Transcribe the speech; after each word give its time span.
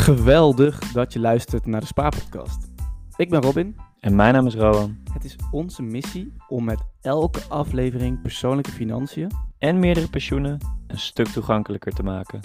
Geweldig 0.00 0.78
dat 0.78 1.12
je 1.12 1.18
luistert 1.18 1.66
naar 1.66 1.80
de 1.80 1.86
Spaarpodcast. 1.86 2.68
Ik 3.16 3.30
ben 3.30 3.42
Robin. 3.42 3.76
En 4.00 4.14
mijn 4.14 4.34
naam 4.34 4.46
is 4.46 4.54
Rowan. 4.54 4.98
Het 5.12 5.24
is 5.24 5.36
onze 5.50 5.82
missie 5.82 6.32
om 6.48 6.64
met 6.64 6.82
elke 7.00 7.40
aflevering 7.48 8.22
persoonlijke 8.22 8.70
financiën 8.70 9.30
En 9.58 9.78
meerdere 9.78 10.08
pensioenen 10.08 10.58
een 10.86 10.98
stuk 10.98 11.26
toegankelijker 11.26 11.92
te 11.92 12.02
maken. 12.02 12.40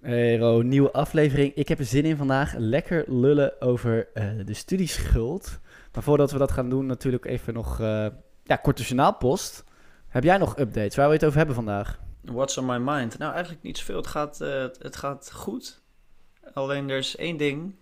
Hey 0.00 0.38
Ro, 0.38 0.62
nieuwe 0.62 0.92
aflevering. 0.92 1.54
Ik 1.54 1.68
heb 1.68 1.78
er 1.78 1.84
zin 1.84 2.04
in 2.04 2.16
vandaag. 2.16 2.54
Lekker 2.56 3.04
lullen 3.06 3.60
over 3.60 4.08
eh, 4.14 4.24
de 4.44 4.54
studieschuld. 4.54 5.60
Maar 5.92 6.02
voordat 6.02 6.30
we 6.30 6.38
dat 6.38 6.50
gaan 6.50 6.70
doen, 6.70 6.86
natuurlijk 6.86 7.24
even 7.24 7.54
nog 7.54 7.80
uh, 7.80 8.06
ja, 8.44 8.56
korte 8.56 8.82
journaalpost. 8.82 9.64
Heb 10.08 10.24
jij 10.24 10.38
nog 10.38 10.58
updates? 10.58 10.96
Waar 10.96 11.04
wil 11.08 11.14
je 11.14 11.18
het 11.18 11.24
over 11.24 11.38
hebben 11.38 11.54
vandaag? 11.54 12.08
What's 12.20 12.56
on 12.56 12.66
my 12.66 12.78
mind? 12.78 13.18
Nou, 13.18 13.32
eigenlijk 13.32 13.62
niet 13.62 13.78
zoveel. 13.78 13.96
Het 13.96 14.06
gaat, 14.06 14.40
uh, 14.40 14.62
het 14.78 14.96
gaat 14.96 15.32
goed. 15.32 15.80
Alleen 16.52 16.90
er 16.90 16.98
is 16.98 17.16
één 17.16 17.36
ding 17.36 17.74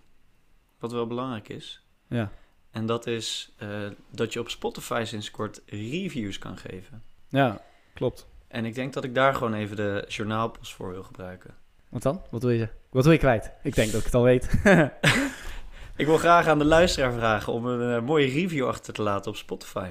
wat 0.78 0.92
wel 0.92 1.06
belangrijk 1.06 1.48
is. 1.48 1.82
Ja. 2.06 2.30
En 2.70 2.86
dat 2.86 3.06
is 3.06 3.54
uh, 3.62 3.90
dat 4.10 4.32
je 4.32 4.40
op 4.40 4.48
Spotify 4.48 5.02
sinds 5.06 5.30
kort 5.30 5.62
reviews 5.66 6.38
kan 6.38 6.56
geven. 6.56 7.02
Ja, 7.28 7.60
klopt. 7.94 8.26
En 8.48 8.64
ik 8.64 8.74
denk 8.74 8.92
dat 8.92 9.04
ik 9.04 9.14
daar 9.14 9.34
gewoon 9.34 9.54
even 9.54 9.76
de 9.76 10.04
journaalpost 10.08 10.74
voor 10.74 10.90
wil 10.90 11.02
gebruiken. 11.02 11.54
Wat 11.88 12.02
dan? 12.02 12.22
Wat 12.30 12.42
wil 12.42 12.50
je, 12.50 12.68
wat 12.90 13.04
wil 13.04 13.12
je 13.12 13.18
kwijt? 13.18 13.52
Ik 13.62 13.74
denk 13.74 13.90
dat 13.90 14.00
ik 14.00 14.06
het 14.06 14.14
al 14.14 14.22
weet. 14.22 14.60
ik 15.96 16.06
wil 16.06 16.18
graag 16.18 16.46
aan 16.46 16.58
de 16.58 16.64
luisteraar 16.64 17.12
vragen 17.12 17.52
om 17.52 17.66
een 17.66 17.96
uh, 17.96 18.06
mooie 18.06 18.26
review 18.26 18.66
achter 18.66 18.92
te 18.92 19.02
laten 19.02 19.30
op 19.30 19.36
Spotify. 19.36 19.90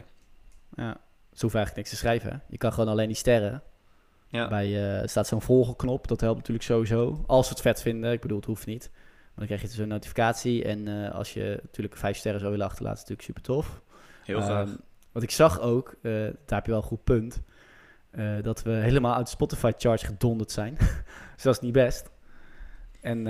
Ja, 0.76 0.98
ze 1.34 1.42
hoeven 1.42 1.60
eigenlijk 1.60 1.76
niks 1.76 1.90
te 1.90 1.96
schrijven. 1.96 2.32
Hè? 2.32 2.38
Je 2.48 2.58
kan 2.58 2.74
gewoon 2.74 2.90
alleen 2.90 3.08
die 3.08 3.16
sterren. 3.16 3.64
Ja. 4.38 4.48
Bij 4.48 5.00
uh, 5.02 5.08
staat 5.08 5.28
zo'n 5.28 5.42
volgenknop, 5.42 6.08
dat 6.08 6.22
helpt 6.22 6.38
natuurlijk 6.38 6.66
sowieso. 6.66 7.24
Als 7.28 7.48
ze 7.48 7.54
het 7.54 7.62
vet 7.62 7.82
vinden, 7.82 8.12
ik 8.12 8.22
bedoel, 8.22 8.38
het 8.38 8.46
hoeft 8.46 8.66
niet. 8.66 8.90
Maar 8.92 9.36
dan 9.36 9.46
krijg 9.46 9.62
je 9.62 9.68
dus 9.68 9.78
een 9.78 9.88
notificatie. 9.88 10.64
En 10.64 10.88
uh, 10.88 11.12
als 11.12 11.34
je 11.34 11.60
natuurlijk 11.62 11.98
vijf 11.98 12.18
sterren 12.18 12.40
zou 12.40 12.52
willen 12.52 12.68
achterlaten, 12.68 13.02
is 13.02 13.10
natuurlijk 13.10 13.28
super 13.28 13.56
tof. 13.56 13.82
Heel 14.24 14.42
graag. 14.42 14.68
Um, 14.68 14.78
wat 15.12 15.24
ik 15.24 15.32
zag 15.32 15.60
ook, 15.60 15.96
uh, 16.02 16.14
daar 16.22 16.34
heb 16.48 16.66
je 16.66 16.72
wel 16.72 16.82
een 16.82 16.88
goed 16.88 17.04
punt. 17.04 17.42
Uh, 18.12 18.32
dat 18.42 18.64
we 18.64 18.72
helemaal 18.72 19.16
uit 19.16 19.30
Spotify 19.30 19.72
charts 19.78 20.04
gedonderd 20.04 20.52
zijn. 20.52 20.76
dus 21.36 21.44
dat 21.44 21.56
is 21.56 21.62
niet 21.62 21.74
best. 21.74 22.10
En 23.02 23.24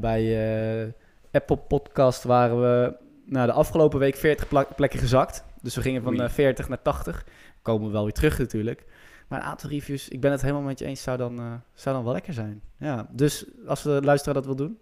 bij 0.00 0.94
Apple 1.32 1.56
Podcast 1.56 2.22
waren 2.22 2.60
we 2.60 2.96
nou, 3.24 3.46
de 3.46 3.52
afgelopen 3.52 3.98
week 3.98 4.16
40 4.16 4.48
plekken 4.76 4.98
gezakt. 4.98 5.44
Dus 5.62 5.74
we 5.74 5.80
gingen 5.80 6.02
van 6.02 6.30
40 6.30 6.68
naar 6.68 6.82
80. 6.82 7.24
Komen 7.62 7.86
we 7.86 7.92
wel 7.92 8.04
weer 8.04 8.12
terug 8.12 8.38
natuurlijk. 8.38 8.84
Maar 9.32 9.40
een 9.40 9.46
aantal 9.46 9.70
reviews, 9.70 10.08
ik 10.08 10.20
ben 10.20 10.30
het 10.30 10.42
helemaal 10.42 10.62
met 10.62 10.78
je 10.78 10.84
eens, 10.84 11.02
zou 11.02 11.16
dan, 11.16 11.40
uh, 11.40 11.52
zou 11.74 11.94
dan 11.94 12.04
wel 12.04 12.12
lekker 12.12 12.32
zijn. 12.32 12.62
Ja, 12.76 13.06
dus 13.10 13.44
als 13.66 13.82
de 13.82 14.00
luisteraar 14.02 14.34
dat 14.34 14.44
wil 14.44 14.56
doen 14.56 14.78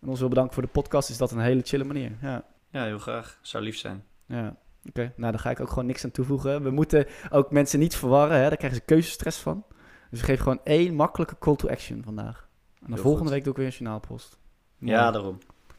en 0.00 0.08
ons 0.08 0.18
wil 0.18 0.28
bedanken 0.28 0.54
voor 0.54 0.62
de 0.62 0.68
podcast, 0.68 1.10
is 1.10 1.16
dat 1.16 1.30
een 1.30 1.38
hele 1.38 1.60
chille 1.64 1.84
manier. 1.84 2.12
Ja, 2.20 2.44
ja 2.70 2.84
heel 2.84 2.98
graag. 2.98 3.38
Zou 3.42 3.64
lief 3.64 3.76
zijn. 3.76 4.04
Ja, 4.26 4.46
oké. 4.46 4.56
Okay. 4.88 5.12
Nou, 5.16 5.32
daar 5.32 5.40
ga 5.40 5.50
ik 5.50 5.60
ook 5.60 5.68
gewoon 5.68 5.86
niks 5.86 6.04
aan 6.04 6.10
toevoegen. 6.10 6.62
We 6.62 6.70
moeten 6.70 7.06
ook 7.30 7.50
mensen 7.50 7.78
niet 7.78 7.96
verwarren, 7.96 8.36
hè? 8.36 8.48
daar 8.48 8.56
krijgen 8.56 8.78
ze 8.78 8.84
keuzestress 8.84 9.38
van. 9.38 9.64
Dus 10.10 10.20
we 10.20 10.26
geven 10.26 10.42
gewoon 10.42 10.60
één 10.64 10.94
makkelijke 10.94 11.38
call 11.38 11.56
to 11.56 11.68
action 11.68 12.02
vandaag. 12.04 12.48
En 12.80 12.86
dan 12.88 12.98
volgende 12.98 13.24
goed. 13.24 13.32
week 13.32 13.42
doe 13.44 13.52
ik 13.52 13.58
weer 13.58 13.66
een 13.68 13.72
journaalpost. 13.72 14.38
Mooi. 14.78 14.94
Ja, 14.94 15.10
daarom. 15.10 15.38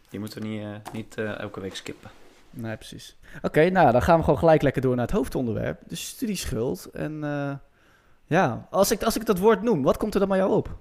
Die 0.10 0.20
moeten 0.20 0.42
we 0.42 0.48
niet, 0.48 0.62
uh, 0.62 0.76
niet 0.94 1.18
uh, 1.18 1.40
elke 1.40 1.60
week 1.60 1.76
skippen. 1.76 2.10
Nee, 2.50 2.76
precies. 2.76 3.18
Oké, 3.36 3.46
okay, 3.46 3.68
nou, 3.68 3.92
dan 3.92 4.02
gaan 4.02 4.18
we 4.18 4.24
gewoon 4.24 4.40
gelijk 4.40 4.62
lekker 4.62 4.82
door 4.82 4.96
naar 4.96 5.06
het 5.06 5.16
hoofdonderwerp. 5.16 5.82
De 5.88 5.96
studieschuld. 5.96 6.86
En 6.86 7.14
uh, 7.24 7.54
ja, 8.34 8.68
als 8.70 8.92
ik, 8.92 9.04
als 9.04 9.16
ik 9.16 9.26
dat 9.26 9.40
woord 9.40 9.62
noem, 9.62 9.84
wat 9.84 9.98
komt 9.98 10.14
er 10.14 10.20
dan 10.20 10.30
bij 10.30 10.38
jou 10.38 10.52
op? 10.52 10.78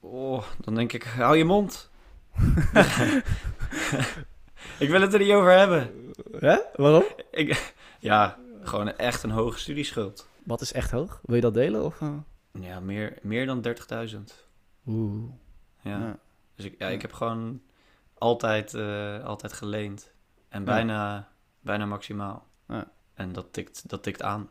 Oh, 0.00 0.42
dan 0.60 0.74
denk 0.74 0.92
ik, 0.92 1.02
hou 1.02 1.36
je 1.36 1.44
mond. 1.44 1.90
ik 4.84 4.88
wil 4.88 5.00
het 5.00 5.12
er 5.12 5.18
niet 5.18 5.32
over 5.32 5.58
hebben. 5.58 6.12
Hè? 6.38 6.58
Waarom? 6.74 7.04
Ik, 7.30 7.74
ja, 7.98 8.38
gewoon 8.62 8.96
echt 8.96 9.22
een 9.22 9.30
hoge 9.30 9.58
studieschuld. 9.58 10.28
Wat 10.44 10.60
is 10.60 10.72
echt 10.72 10.90
hoog? 10.90 11.20
Wil 11.22 11.34
je 11.34 11.40
dat 11.40 11.54
delen? 11.54 11.84
Of, 11.84 12.00
uh? 12.00 12.12
Ja, 12.52 12.80
meer, 12.80 13.18
meer 13.22 13.46
dan 13.46 13.66
30.000. 13.66 14.18
Oeh. 14.86 15.30
Ja. 15.80 15.98
ja. 15.98 16.18
Dus 16.54 16.64
ik, 16.64 16.74
ja, 16.78 16.88
ik 16.88 17.02
heb 17.02 17.12
gewoon 17.12 17.62
altijd, 18.14 18.74
uh, 18.74 19.24
altijd 19.24 19.52
geleend. 19.52 20.12
En 20.48 20.64
bijna, 20.64 21.14
ja. 21.14 21.28
bijna 21.60 21.86
maximaal. 21.86 22.46
Ja. 22.68 22.90
En 23.14 23.32
dat 23.32 23.52
tikt, 23.52 23.88
dat 23.88 24.02
tikt 24.02 24.22
aan. 24.22 24.50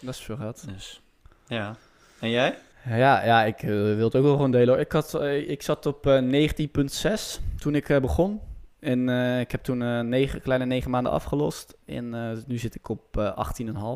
Dat 0.00 0.14
is 0.14 0.20
veel 0.20 0.36
geld. 0.36 0.68
Dus, 0.68 1.02
ja. 1.50 1.76
En 2.20 2.30
jij? 2.30 2.58
Ja, 2.84 3.24
ja 3.24 3.44
ik 3.44 3.62
uh, 3.62 3.70
wil 3.70 4.04
het 4.04 4.16
ook 4.16 4.22
wel 4.22 4.32
gewoon 4.32 4.50
delen. 4.50 4.80
Ik, 4.80 4.92
had, 4.92 5.14
uh, 5.14 5.50
ik 5.50 5.62
zat 5.62 5.86
op 5.86 6.06
uh, 6.06 6.48
19,6 6.50 7.42
toen 7.58 7.74
ik 7.74 7.98
begon. 8.00 8.40
En 8.78 9.08
ik 9.38 9.50
heb 9.50 9.62
toen 9.62 10.08
negen, 10.08 10.40
kleine 10.40 10.66
negen 10.66 10.90
maanden 10.90 11.12
afgelost. 11.12 11.76
En 11.86 12.10
nu 12.46 12.58
zit 12.58 12.74
ik 12.74 12.88
op 12.88 13.34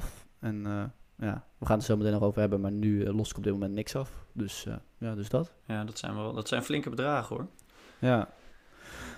18,5. 0.03 0.27
En 0.41 0.63
ja, 1.17 1.45
we 1.59 1.67
gaan 1.67 1.79
het 1.79 1.89
er 1.89 1.93
zo 1.93 1.97
meteen 1.97 2.13
nog 2.13 2.23
over 2.23 2.41
hebben. 2.41 2.61
Maar 2.61 2.73
nu 2.73 3.13
los 3.13 3.31
ik 3.31 3.37
op 3.37 3.43
dit 3.43 3.53
moment 3.53 3.73
niks 3.73 3.97
af. 3.97 4.11
Dus 4.33 4.67
ja, 4.99 5.15
dus 5.15 5.29
dat. 5.29 5.53
Ja, 5.67 5.85
dat 5.85 5.99
zijn, 5.99 6.15
wel, 6.15 6.33
dat 6.33 6.49
zijn 6.49 6.63
flinke 6.63 6.91
bedragen 6.91 7.37
hoor. 7.37 7.47
Ja. 7.99 8.17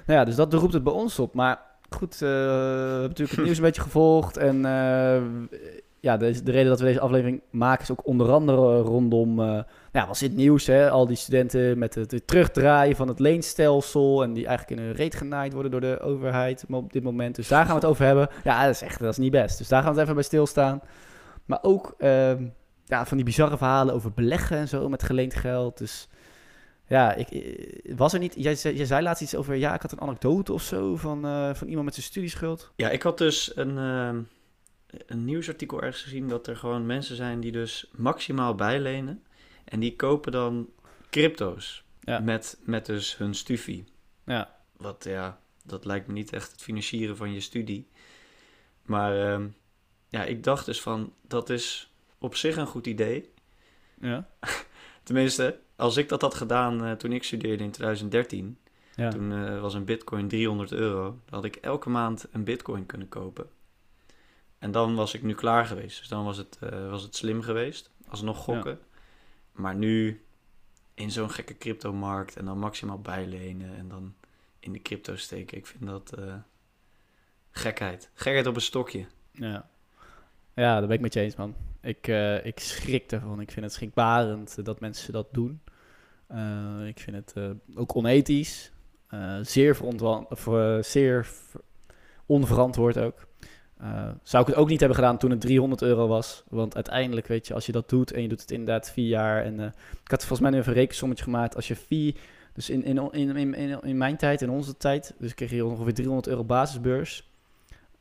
Nou 0.06 0.18
ja, 0.18 0.24
dus 0.24 0.34
dat 0.36 0.52
roept 0.52 0.72
het 0.72 0.84
bij 0.84 0.92
ons 0.92 1.18
op. 1.18 1.34
Maar 1.34 1.60
goed, 1.88 2.18
we 2.18 2.26
hebben 2.26 3.08
natuurlijk 3.08 3.36
het 3.36 3.44
nieuws 3.44 3.56
een 3.56 3.62
beetje 3.62 3.82
gevolgd. 3.82 4.36
En 4.36 4.64
ja, 6.06 6.16
de, 6.16 6.42
de, 6.42 6.50
reden 6.50 6.68
dat 6.68 6.80
we 6.80 6.86
deze 6.86 7.00
aflevering 7.00 7.42
maken 7.50 7.82
is 7.82 7.90
ook 7.90 8.06
onder 8.06 8.32
andere 8.32 8.80
rondom, 8.80 9.40
uh, 9.40 9.60
ja, 9.92 10.06
was 10.06 10.20
het 10.20 10.36
nieuws, 10.36 10.66
hè? 10.66 10.90
Al 10.90 11.06
die 11.06 11.16
studenten 11.16 11.78
met 11.78 11.94
het, 11.94 12.26
terugdraaien 12.26 12.96
van 12.96 13.08
het 13.08 13.18
leenstelsel 13.18 14.22
en 14.22 14.32
die 14.32 14.46
eigenlijk 14.46 14.80
in 14.80 14.86
hun 14.86 14.96
reet 14.96 15.14
genaaid 15.14 15.52
worden 15.52 15.70
door 15.70 15.80
de 15.80 16.00
overheid 16.00 16.64
op 16.70 16.92
dit 16.92 17.02
moment. 17.02 17.34
Dus 17.34 17.48
daar 17.48 17.64
gaan 17.64 17.74
we 17.74 17.80
het 17.80 17.90
over 17.90 18.04
hebben. 18.04 18.28
Ja, 18.44 18.64
dat 18.64 18.74
is 18.74 18.82
echt, 18.82 18.98
dat 18.98 19.10
is 19.10 19.18
niet 19.18 19.30
best. 19.30 19.58
Dus 19.58 19.68
daar 19.68 19.82
gaan 19.82 19.90
we 19.90 19.94
het 19.94 20.02
even 20.02 20.14
bij 20.14 20.24
stilstaan. 20.24 20.80
Maar 21.44 21.58
ook 21.62 21.94
uh, 21.98 22.30
ja, 22.84 23.06
van 23.06 23.16
die 23.16 23.26
bizarre 23.26 23.56
verhalen 23.56 23.94
over 23.94 24.12
beleggen 24.12 24.56
en 24.56 24.68
zo 24.68 24.88
met 24.88 25.02
geleend 25.02 25.34
geld. 25.34 25.78
Dus 25.78 26.08
ja, 26.86 27.14
ik, 27.14 27.28
was 27.96 28.12
er 28.12 28.18
niet. 28.18 28.34
Jij, 28.36 28.54
jij 28.54 28.86
zei 28.86 29.02
laatst 29.02 29.22
iets 29.22 29.36
over. 29.36 29.54
Ja, 29.54 29.74
ik 29.74 29.82
had 29.82 29.92
een 29.92 30.00
anekdote 30.00 30.52
of 30.52 30.62
zo 30.62 30.96
van, 30.96 31.20
van 31.56 31.66
iemand 31.66 31.84
met 31.84 31.94
zijn 31.94 32.06
studieschuld. 32.06 32.72
Ja, 32.76 32.90
ik 32.90 33.02
had 33.02 33.18
dus 33.18 33.56
een. 33.56 33.78
Een 35.06 35.24
nieuwsartikel 35.24 35.82
ergens 35.82 36.02
gezien 36.02 36.28
dat 36.28 36.46
er 36.46 36.56
gewoon 36.56 36.86
mensen 36.86 37.16
zijn 37.16 37.40
die 37.40 37.52
dus 37.52 37.90
maximaal 37.96 38.54
bijlenen. 38.54 39.24
En 39.64 39.80
die 39.80 39.96
kopen 39.96 40.32
dan 40.32 40.68
crypto's 41.10 41.84
ja. 42.00 42.18
met, 42.18 42.58
met 42.64 42.86
dus 42.86 43.16
hun 43.16 43.34
studie. 43.34 43.84
Ja. 44.24 44.56
Wat 44.76 45.04
ja, 45.04 45.40
dat 45.64 45.84
lijkt 45.84 46.06
me 46.06 46.12
niet 46.12 46.32
echt 46.32 46.52
het 46.52 46.62
financieren 46.62 47.16
van 47.16 47.32
je 47.32 47.40
studie. 47.40 47.88
Maar 48.82 49.40
uh, 49.40 49.46
ja, 50.08 50.24
ik 50.24 50.42
dacht 50.42 50.66
dus 50.66 50.80
van, 50.80 51.12
dat 51.22 51.50
is 51.50 51.92
op 52.18 52.34
zich 52.34 52.56
een 52.56 52.66
goed 52.66 52.86
idee. 52.86 53.32
Ja. 54.00 54.28
Tenminste, 55.02 55.58
als 55.76 55.96
ik 55.96 56.08
dat 56.08 56.20
had 56.20 56.34
gedaan 56.34 56.84
uh, 56.84 56.92
toen 56.92 57.12
ik 57.12 57.24
studeerde 57.24 57.64
in 57.64 57.70
2013... 57.70 58.58
Ja. 58.96 59.10
Toen 59.10 59.32
uh, 59.32 59.60
was 59.60 59.74
een 59.74 59.84
bitcoin 59.84 60.28
300 60.28 60.72
euro. 60.72 61.02
Dan 61.02 61.20
had 61.34 61.44
ik 61.44 61.56
elke 61.56 61.88
maand 61.88 62.26
een 62.32 62.44
bitcoin 62.44 62.86
kunnen 62.86 63.08
kopen. 63.08 63.46
En 64.66 64.72
dan 64.72 64.94
was 64.94 65.14
ik 65.14 65.22
nu 65.22 65.34
klaar 65.34 65.66
geweest. 65.66 65.98
Dus 65.98 66.08
dan 66.08 66.24
was 66.24 66.36
het, 66.36 66.58
uh, 66.62 66.90
was 66.90 67.02
het 67.02 67.16
slim 67.16 67.42
geweest. 67.42 67.90
Alsnog 68.08 68.38
gokken. 68.38 68.72
Ja. 68.72 68.98
Maar 69.52 69.74
nu 69.74 70.24
in 70.94 71.10
zo'n 71.10 71.30
gekke 71.30 71.58
cryptomarkt 71.58 72.36
en 72.36 72.44
dan 72.44 72.58
maximaal 72.58 73.00
bijlenen 73.00 73.76
en 73.76 73.88
dan 73.88 74.14
in 74.58 74.72
de 74.72 74.82
crypto 74.82 75.16
steken. 75.16 75.58
Ik 75.58 75.66
vind 75.66 75.86
dat 75.86 76.14
uh, 76.18 76.34
gekheid. 77.50 78.10
Gekheid 78.14 78.46
op 78.46 78.54
een 78.54 78.60
stokje. 78.60 79.06
Ja. 79.30 79.68
Ja, 80.54 80.78
daar 80.78 80.86
ben 80.86 80.96
ik 80.96 81.00
met 81.00 81.14
je 81.14 81.20
eens, 81.20 81.36
man. 81.36 81.54
Ik, 81.80 82.06
uh, 82.06 82.44
ik 82.44 82.58
schrik 82.58 83.12
ervan. 83.12 83.40
Ik 83.40 83.50
vind 83.50 83.64
het 83.64 83.74
schrikbarend 83.74 84.64
dat 84.64 84.80
mensen 84.80 85.12
dat 85.12 85.26
doen. 85.32 85.60
Ik 86.86 86.98
vind 86.98 87.16
het 87.16 87.34
ook 87.74 87.96
onethisch. 87.96 88.72
zeer, 89.42 89.78
zeer 90.80 91.26
onverantwoord 92.26 92.98
ook. 92.98 93.26
Uh, 93.82 94.08
zou 94.22 94.42
ik 94.42 94.48
het 94.48 94.58
ook 94.58 94.68
niet 94.68 94.80
hebben 94.80 94.98
gedaan 94.98 95.18
toen 95.18 95.30
het 95.30 95.40
300 95.40 95.82
euro 95.82 96.06
was. 96.06 96.42
Want 96.48 96.74
uiteindelijk, 96.74 97.26
weet 97.26 97.46
je, 97.46 97.54
als 97.54 97.66
je 97.66 97.72
dat 97.72 97.88
doet 97.88 98.12
en 98.12 98.22
je 98.22 98.28
doet 98.28 98.40
het 98.40 98.50
inderdaad 98.50 98.90
vier 98.90 99.08
jaar. 99.08 99.44
En 99.44 99.58
uh, 99.58 99.66
ik 100.04 100.10
had 100.10 100.18
volgens 100.18 100.40
mij 100.40 100.50
nu 100.50 100.58
even 100.58 100.72
een 100.72 100.78
rekensommetje 100.78 101.24
gemaakt. 101.24 101.56
Als 101.56 101.68
je 101.68 101.76
vier, 101.76 102.14
dus 102.52 102.70
in, 102.70 102.84
in, 102.84 103.12
in, 103.12 103.54
in, 103.54 103.82
in 103.82 103.96
mijn 103.96 104.16
tijd, 104.16 104.42
in 104.42 104.50
onze 104.50 104.76
tijd, 104.76 105.14
dus 105.18 105.34
kreeg 105.34 105.50
je 105.50 105.64
ongeveer 105.64 105.94
300 105.94 106.28
euro 106.28 106.44
basisbeurs. 106.44 107.30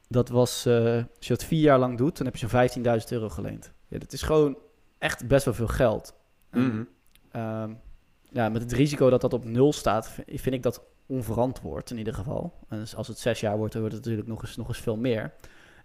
Dat 0.07 0.29
was, 0.29 0.65
uh, 0.65 0.75
als 0.95 1.27
je 1.27 1.33
dat 1.33 1.43
vier 1.43 1.61
jaar 1.61 1.79
lang 1.79 1.97
doet, 1.97 2.17
dan 2.17 2.25
heb 2.25 2.35
je 2.35 2.47
zo'n 2.47 2.83
15.000 3.01 3.07
euro 3.09 3.29
geleend. 3.29 3.71
Ja, 3.87 3.99
dat 3.99 4.13
is 4.13 4.21
gewoon 4.21 4.57
echt 4.97 5.27
best 5.27 5.45
wel 5.45 5.53
veel 5.53 5.67
geld. 5.67 6.15
Mm 6.51 6.69
-hmm. 6.69 6.87
en, 7.31 7.79
ja, 8.29 8.49
met 8.49 8.61
het 8.61 8.71
risico 8.71 9.09
dat 9.09 9.21
dat 9.21 9.33
op 9.33 9.45
nul 9.45 9.73
staat, 9.73 10.15
vind 10.25 10.55
ik 10.55 10.63
dat 10.63 10.83
onverantwoord 11.05 11.91
in 11.91 11.97
ieder 11.97 12.13
geval. 12.13 12.53
En 12.69 12.79
dus 12.79 12.95
als 12.95 13.07
het 13.07 13.19
zes 13.19 13.39
jaar 13.39 13.57
wordt, 13.57 13.73
dan 13.73 13.81
wordt 13.81 13.95
het 13.95 14.05
natuurlijk 14.05 14.31
nog 14.31 14.41
eens, 14.41 14.55
nog 14.55 14.67
eens 14.67 14.79
veel 14.79 14.97
meer. 14.97 15.33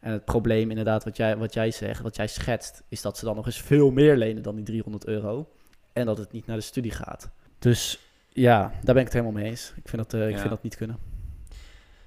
En 0.01 0.13
het 0.13 0.25
probleem 0.25 0.71
inderdaad 0.71 1.05
wat 1.05 1.17
jij, 1.17 1.37
wat 1.37 1.55
jij 1.55 1.71
zegt, 1.71 2.01
wat 2.03 2.17
jij 2.17 2.27
schetst, 2.29 2.83
is 2.89 3.01
dat 3.03 3.19
ze 3.19 3.25
dan 3.25 3.37
nog 3.37 3.47
eens 3.47 3.61
veel 3.61 3.91
meer 3.91 4.17
lenen 4.17 4.43
dan 4.43 4.55
die 4.55 4.65
300 4.65 5.07
euro. 5.07 5.49
En 5.93 6.07
dat 6.07 6.19
het 6.19 6.33
niet 6.33 6.47
naar 6.47 6.57
de 6.57 6.63
studie 6.63 6.91
gaat. 6.93 7.31
Dus 7.59 7.99
ja, 8.29 8.61
daar 8.61 8.95
ben 8.95 8.97
ik 8.97 9.05
het 9.05 9.13
helemaal 9.13 9.33
mee 9.33 9.51
eens. 9.51 9.73
Ik 9.77 9.89
vind 9.89 10.03
dat, 10.11 10.15
eh, 10.21 10.27
ik 10.29 10.33
Ja. 10.35 10.39
vind 10.39 10.51
dat 10.51 10.63
niet 10.63 10.77
kunnen. 10.77 10.99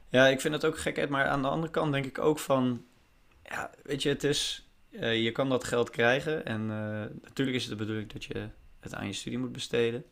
Ja, 0.10 0.28
ik 0.28 0.42
vind 0.42 0.54
het 0.54 0.66
ook 0.66 0.78
gekheid, 0.78 1.10
maar 1.10 1.26
aan 1.28 1.42
de 1.42 1.48
andere 1.48 1.72
kant 1.72 1.92
denk 1.92 2.06
ik 2.06 2.20
ook 2.20 2.40
van, 2.40 2.86
ja, 3.44 3.72
weet 3.84 4.02
je, 4.04 4.10
het 4.10 4.24
is, 4.24 4.68
eh, 4.92 5.24
je 5.24 5.32
kan 5.32 5.50
dat 5.50 5.64
geld 5.64 5.90
krijgen 5.90 6.46
en 6.46 6.62
eh, 6.62 7.02
natuurlijk 7.22 7.58
is 7.58 7.62
het 7.64 7.72
de 7.72 7.78
bedoeling 7.86 8.12
dat 8.14 8.24
je 8.24 8.48
het 8.80 8.96
aan 8.96 9.08
je 9.08 9.14
studie 9.14 9.40
moet 9.40 9.52
besteden, 9.52 10.04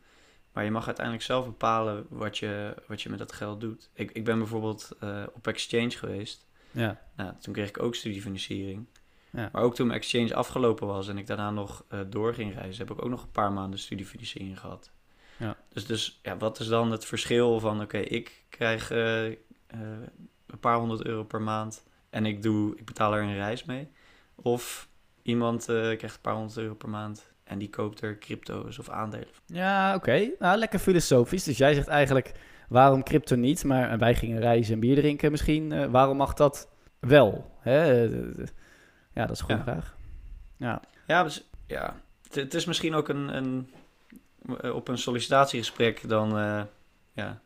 maar 0.53 0.63
je 0.63 0.71
mag 0.71 0.85
uiteindelijk 0.85 1.25
zelf 1.25 1.45
bepalen 1.45 2.05
wat 2.09 2.37
je, 2.37 2.75
wat 2.87 3.01
je 3.01 3.09
met 3.09 3.19
dat 3.19 3.31
geld 3.31 3.61
doet. 3.61 3.89
Ik, 3.93 4.11
ik 4.11 4.23
ben 4.25 4.37
bijvoorbeeld 4.37 4.89
op 5.33 5.47
exchange 5.47 5.89
geweest, 5.91 6.45
Ja, 6.71 7.01
nou, 7.15 7.33
toen 7.39 7.53
kreeg 7.53 7.69
ik 7.69 7.81
ook 7.83 7.95
studiefinanciering, 7.95 8.85
Ja. 9.29 9.49
maar 9.51 9.61
ook 9.61 9.75
toen 9.75 9.87
mijn 9.87 9.99
exchange 9.99 10.35
afgelopen 10.35 10.87
was 10.87 11.07
en 11.07 11.17
ik 11.17 11.27
daarna 11.27 11.51
nog 11.51 11.85
eh, 11.87 11.99
door 12.07 12.33
ging 12.33 12.53
reizen, 12.53 12.87
heb 12.87 12.97
ik 12.97 13.03
ook 13.03 13.09
nog 13.09 13.23
een 13.23 13.31
paar 13.31 13.51
maanden 13.51 13.79
studiefinanciering 13.79 14.59
gehad. 14.59 14.91
Ja. 15.37 15.57
Dus, 15.73 15.85
dus 15.85 16.19
ja, 16.23 16.37
wat 16.37 16.59
is 16.59 16.67
dan 16.67 16.91
het 16.91 17.05
verschil 17.05 17.59
van, 17.59 17.81
oké, 17.81 17.97
ik 17.97 18.43
krijg 18.49 18.91
eh, 18.91 19.27
eh, 19.27 19.35
een 20.47 20.59
paar 20.59 20.77
honderd 20.77 21.05
euro 21.05 21.23
per 21.23 21.41
maand 21.41 21.83
en 22.09 22.25
ik, 22.25 22.43
doe, 22.43 22.75
ik 22.77 22.85
betaal 22.85 23.13
er 23.15 23.21
een 23.23 23.35
reis 23.35 23.63
mee. 23.65 23.87
Of 24.35 24.87
iemand 25.21 25.63
krijgt 25.65 26.15
een 26.15 26.21
paar 26.21 26.33
honderd 26.35 26.57
euro 26.57 26.73
per 26.73 26.89
maand 26.89 27.31
en 27.43 27.57
die 27.57 27.69
koopt 27.69 28.01
er 28.01 28.17
crypto's 28.17 28.79
of 28.79 28.89
aandelen. 28.89 29.27
ja 29.45 29.95
oké. 29.95 30.29
Nou, 30.39 30.57
lekker 30.57 30.79
filosofisch. 30.79 31.43
Dus 31.43 31.57
jij 31.57 31.73
zegt 31.73 31.87
eigenlijk, 31.87 32.31
waarom 32.71 33.03
crypto 33.03 33.35
niet? 33.35 33.63
Maar 33.63 33.97
wij 33.97 34.15
gingen 34.15 34.39
reizen 34.39 34.73
en 34.73 34.79
bier 34.79 34.95
drinken 34.95 35.31
misschien. 35.31 35.71
eh, 35.71 35.85
waarom 35.85 36.17
mag 36.17 36.33
dat 36.33 36.69
wel? 36.99 37.55
Hè? 37.59 38.05
Eh, 38.07 38.45
Ja, 39.13 39.25
dat 39.25 39.35
is 39.35 39.39
een 39.39 39.45
goede 39.45 39.61
Ja. 39.65 39.71
vraag. 39.71 39.95
Ja, 40.57 40.81
Ja, 41.07 41.23
dus, 41.23 41.47
ja. 41.67 41.95
Het, 42.23 42.35
het 42.35 42.53
is 42.53 42.65
misschien 42.65 42.93
ook 42.93 43.09
een, 43.09 43.35
een 43.37 43.71
eh, 44.61 44.75
op 44.75 44.87
een 44.87 44.97
sollicitatiegesprek 44.97 46.09
dan, 46.09 46.29
ja, 47.13 47.41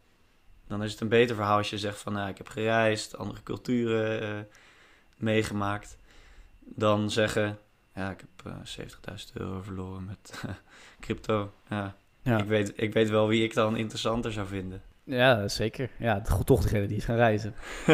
dan 0.67 0.83
is 0.83 0.91
het 0.91 1.01
een 1.01 1.07
beter 1.09 1.35
verhaal 1.35 1.57
als 1.57 1.69
je 1.69 1.77
zegt 1.77 1.99
van, 2.01 2.13
nou, 2.13 2.29
ik 2.29 2.37
heb 2.37 2.47
gereisd, 2.47 3.17
andere 3.17 3.43
culturen 3.43 4.47
meegemaakt, 5.17 5.97
dan 6.59 7.11
zeggen, 7.11 7.57
ja, 7.95 8.09
ik 8.11 8.19
heb 8.19 8.53
eh 8.53 8.85
70.000 9.15 9.33
euro 9.33 9.61
verloren 9.61 10.05
met 10.05 10.43
crypto. 10.99 11.51
Ja, 11.69 11.95
ja. 12.21 12.37
Ik, 12.37 12.45
weet, 12.47 12.73
ik 12.75 12.93
weet 12.93 13.09
wel 13.09 13.27
wie 13.27 13.43
ik 13.43 13.53
dan 13.53 13.75
interessanter 13.77 14.31
zou 14.31 14.47
vinden. 14.47 14.81
Ja 15.05 15.47
zeker. 15.47 15.89
Ja, 15.97 16.21
toch 16.21 16.61
degene 16.61 16.87
die 16.87 16.97
is 16.97 17.05
gaan 17.05 17.15
reizen. 17.15 17.53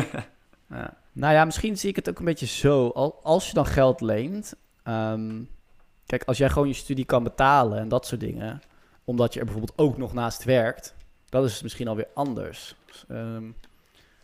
Ja. 0.69 0.97
Nou 1.11 1.33
ja, 1.33 1.45
misschien 1.45 1.77
zie 1.77 1.89
ik 1.89 1.95
het 1.95 2.09
ook 2.09 2.19
een 2.19 2.25
beetje 2.25 2.45
zo. 2.45 2.87
Al, 2.87 3.19
als 3.23 3.47
je 3.47 3.53
dan 3.53 3.65
geld 3.65 4.01
leent. 4.01 4.55
ehm, 4.83 5.43
kijk, 6.05 6.23
als 6.23 6.37
jij 6.37 6.49
gewoon 6.49 6.67
je 6.67 6.73
studie 6.73 7.05
kan 7.05 7.23
betalen 7.23 7.79
en 7.79 7.87
dat 7.87 8.05
soort 8.05 8.21
dingen. 8.21 8.61
Omdat 9.03 9.33
je 9.33 9.39
er 9.39 9.45
bijvoorbeeld 9.45 9.77
ook 9.77 9.97
nog 9.97 10.13
naast 10.13 10.43
werkt. 10.43 10.95
Dat 11.29 11.45
is 11.45 11.61
misschien 11.61 11.87
alweer 11.87 12.07
anders. 12.13 12.75
Dus, 12.85 13.05
ehm, 13.07 13.43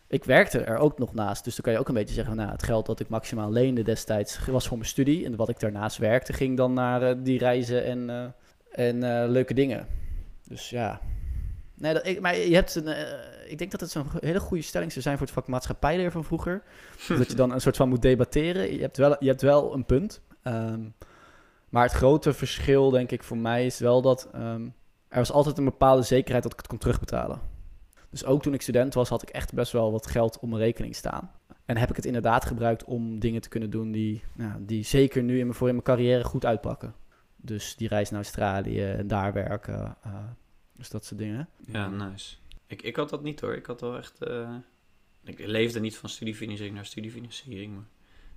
ik 0.06 0.24
werkte 0.24 0.60
er 0.60 0.76
ook 0.78 0.98
nog 0.98 1.14
naast. 1.14 1.44
Dus 1.44 1.54
dan 1.54 1.64
kan 1.64 1.72
je 1.72 1.78
ook 1.78 1.88
een 1.88 1.94
beetje 1.94 2.14
zeggen. 2.14 2.36
Nou, 2.36 2.50
het 2.50 2.62
geld 2.62 2.86
dat 2.86 3.00
ik 3.00 3.08
maximaal 3.08 3.52
leende 3.52 3.82
destijds 3.82 4.46
was 4.46 4.68
voor 4.68 4.76
mijn 4.76 4.88
studie. 4.88 5.24
En 5.24 5.36
wat 5.36 5.48
ik 5.48 5.60
daarnaast 5.60 5.98
werkte 5.98 6.32
ging 6.32 6.56
dan 6.56 6.72
naar 6.72 7.02
eh, 7.02 7.16
die 7.18 7.38
reizen 7.38 7.84
en, 7.84 8.10
eh, 8.10 8.86
en 8.86 9.02
eh, 9.02 9.28
leuke 9.28 9.54
dingen. 9.54 9.86
Dus 10.44 10.70
ja. 10.70 11.00
Nee, 11.78 11.94
dat, 11.94 12.06
ik, 12.06 12.20
maar 12.20 12.36
je 12.36 12.54
hebt 12.54 12.74
een, 12.74 12.86
eh, 12.86 13.50
ik 13.50 13.58
denk 13.58 13.70
dat 13.70 13.80
het 13.80 13.90
zo'n 13.90 14.06
hele 14.20 14.40
goede 14.40 14.62
stelling 14.62 14.92
zou 14.92 15.02
zijn 15.02 15.16
voor 15.18 15.26
het 15.26 15.34
vak 15.34 15.46
maatschappijleer 15.48 16.10
van 16.10 16.24
vroeger. 16.24 16.62
dat 17.18 17.30
je 17.30 17.36
dan 17.36 17.52
een 17.52 17.60
soort 17.60 17.76
van 17.76 17.88
moet 17.88 18.02
debatteren. 18.02 18.72
Je 18.72 18.80
hebt 18.80 18.96
wel, 18.96 19.16
je 19.18 19.28
hebt 19.28 19.42
wel 19.42 19.74
een 19.74 19.84
punt. 19.84 20.20
Ehm, 20.42 20.80
maar 21.68 21.82
het 21.82 21.92
grote 21.92 22.32
verschil, 22.32 22.90
denk 22.90 23.10
ik, 23.10 23.22
voor 23.22 23.36
mij 23.38 23.66
is 23.66 23.78
wel 23.78 24.02
dat 24.02 24.28
ehm, 24.32 24.68
er 25.08 25.18
was 25.18 25.32
altijd 25.32 25.58
een 25.58 25.64
bepaalde 25.64 26.02
zekerheid 26.02 26.42
dat 26.42 26.52
ik 26.52 26.58
het 26.58 26.68
kon 26.68 26.78
terugbetalen. 26.78 27.40
Dus 28.10 28.24
ook 28.24 28.42
toen 28.42 28.54
ik 28.54 28.62
student 28.62 28.94
was, 28.94 29.08
had 29.08 29.22
ik 29.22 29.28
echt 29.28 29.52
best 29.52 29.72
wel 29.72 29.92
wat 29.92 30.06
geld 30.06 30.38
op 30.38 30.48
mijn 30.48 30.62
rekening 30.62 30.96
staan. 30.96 31.30
En 31.64 31.76
heb 31.76 31.90
ik 31.90 31.96
het 31.96 32.04
inderdaad 32.04 32.44
gebruikt 32.44 32.84
om 32.84 33.18
dingen 33.18 33.40
te 33.40 33.48
kunnen 33.48 33.70
doen 33.70 33.92
die, 33.92 34.22
nou, 34.34 34.52
die 34.58 34.84
zeker 34.84 35.22
nu 35.22 35.38
in 35.38 35.44
mijn, 35.44 35.54
voor 35.56 35.68
in 35.68 35.72
mijn 35.74 35.86
carrière 35.86 36.24
goed 36.24 36.44
uitpakken. 36.44 36.94
Dus 37.36 37.76
die 37.76 37.88
reis 37.88 38.10
naar 38.10 38.20
Australië 38.20 38.84
en 38.84 39.06
daar 39.06 39.32
werken. 39.32 39.96
eh, 40.02 40.12
dus 40.78 40.90
dat 40.90 41.04
soort 41.04 41.20
dingen. 41.20 41.48
Ja, 41.66 41.88
nice. 41.88 42.36
Ik, 42.66 42.82
ik 42.82 42.96
had 42.96 43.08
dat 43.08 43.22
niet 43.22 43.40
hoor. 43.40 43.54
Ik 43.54 43.66
had 43.66 43.80
wel 43.80 43.96
echt. 43.96 44.22
eh, 44.22 44.54
ik 45.24 45.38
leefde 45.46 45.80
niet 45.80 45.96
van 45.96 46.08
studiefinanciering 46.08 46.76
naar 46.76 46.86
studiefinanciering. 46.86 47.74
Maar 47.74 47.84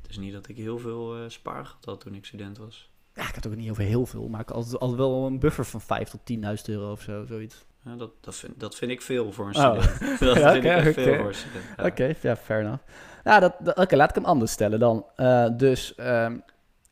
het 0.02 0.10
is 0.12 0.18
niet 0.18 0.34
dat 0.34 0.48
ik 0.48 0.58
heel 0.58 0.78
veel 0.80 1.16
eh 1.16 1.24
spaargeld 1.30 1.86
had 1.86 2.00
toen 2.02 2.16
ik 2.16 2.26
student 2.26 2.58
was. 2.58 2.90
Ja, 3.16 3.28
ik 3.28 3.36
had 3.36 3.48
ook 3.48 3.56
niet 3.56 3.70
over 3.70 3.84
heel 3.84 4.06
veel, 4.06 4.28
maar 4.28 4.42
ik 4.42 4.48
had 4.48 4.58
altijd, 4.58 4.80
altijd 4.80 5.00
wel 5.00 5.26
een 5.26 5.40
buffer 5.40 5.66
van 5.66 5.82
5 5.82 6.10
tot 6.10 6.20
10.000 6.34 6.40
euro 6.66 6.92
of 6.92 7.02
zo, 7.02 7.26
zoiets. 7.26 7.66
Ja, 7.86 7.96
dat, 7.96 8.12
dat, 8.22 8.36
vind, 8.36 8.60
dat 8.60 8.76
vind 8.76 8.92
ik 8.92 9.02
veel 9.02 9.32
voor 9.32 9.48
een 9.48 9.56
Oh. 9.56 9.82
student. 9.82 10.20
dat 10.20 10.38
Ja, 10.38 10.52
vind 10.52 10.66
ik 10.66 10.72
oké. 10.78 10.94
veel 10.94 11.16
voor 11.18 11.28
een 11.28 11.34
student. 11.36 11.64
Ja. 11.78 11.86
Oké, 11.86 12.14
ja, 12.22 12.36
fair 12.36 12.60
enough. 12.62 12.84
Nou, 13.24 13.40
dat, 13.40 13.56
dat- 13.60 13.78
oké, 13.78 13.96
laat 13.96 14.10
ik 14.10 14.16
hem 14.16 14.26
anders 14.26 14.52
stellen 14.52 14.80
dan. 14.80 15.06
Eh, 15.16 15.48
dus 15.58 15.96
ehm, 15.96 16.38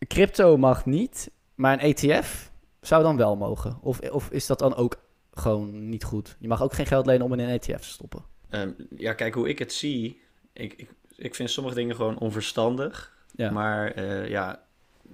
crypto 0.07 0.57
mag 0.57 0.85
niet, 0.85 1.31
maar 1.55 1.73
een 1.83 1.93
ETF 1.95 2.51
zou 2.81 3.03
dan 3.03 3.17
wel 3.17 3.35
mogen. 3.35 3.77
Of, 3.81 3.99
of 3.99 4.29
is 4.29 4.45
dat 4.47 4.59
dan 4.59 4.75
ook 4.75 4.95
gewoon 5.39 5.89
niet 5.89 6.03
goed? 6.03 6.35
Je 6.39 6.47
mag 6.47 6.61
ook 6.63 6.73
geen 6.73 6.85
geld 6.85 7.05
lenen 7.05 7.25
om 7.25 7.33
in 7.33 7.39
een 7.39 7.49
ETF 7.59 7.81
te 7.81 7.87
stoppen. 7.87 8.23
Ehm, 8.49 8.69
ja, 8.95 9.13
kijk 9.13 9.33
hoe 9.33 9.49
ik 9.49 9.59
het 9.59 9.73
zie. 9.73 10.21
Ik, 10.53 10.73
ik, 10.73 10.89
ik 11.15 11.35
vind 11.35 11.49
sommige 11.49 11.75
dingen 11.75 11.95
gewoon 11.95 12.17
onverstandig. 12.17 13.17
Ja. 13.35 13.51
Maar 13.51 13.91
eh, 13.91 14.27
ja, 14.29 14.63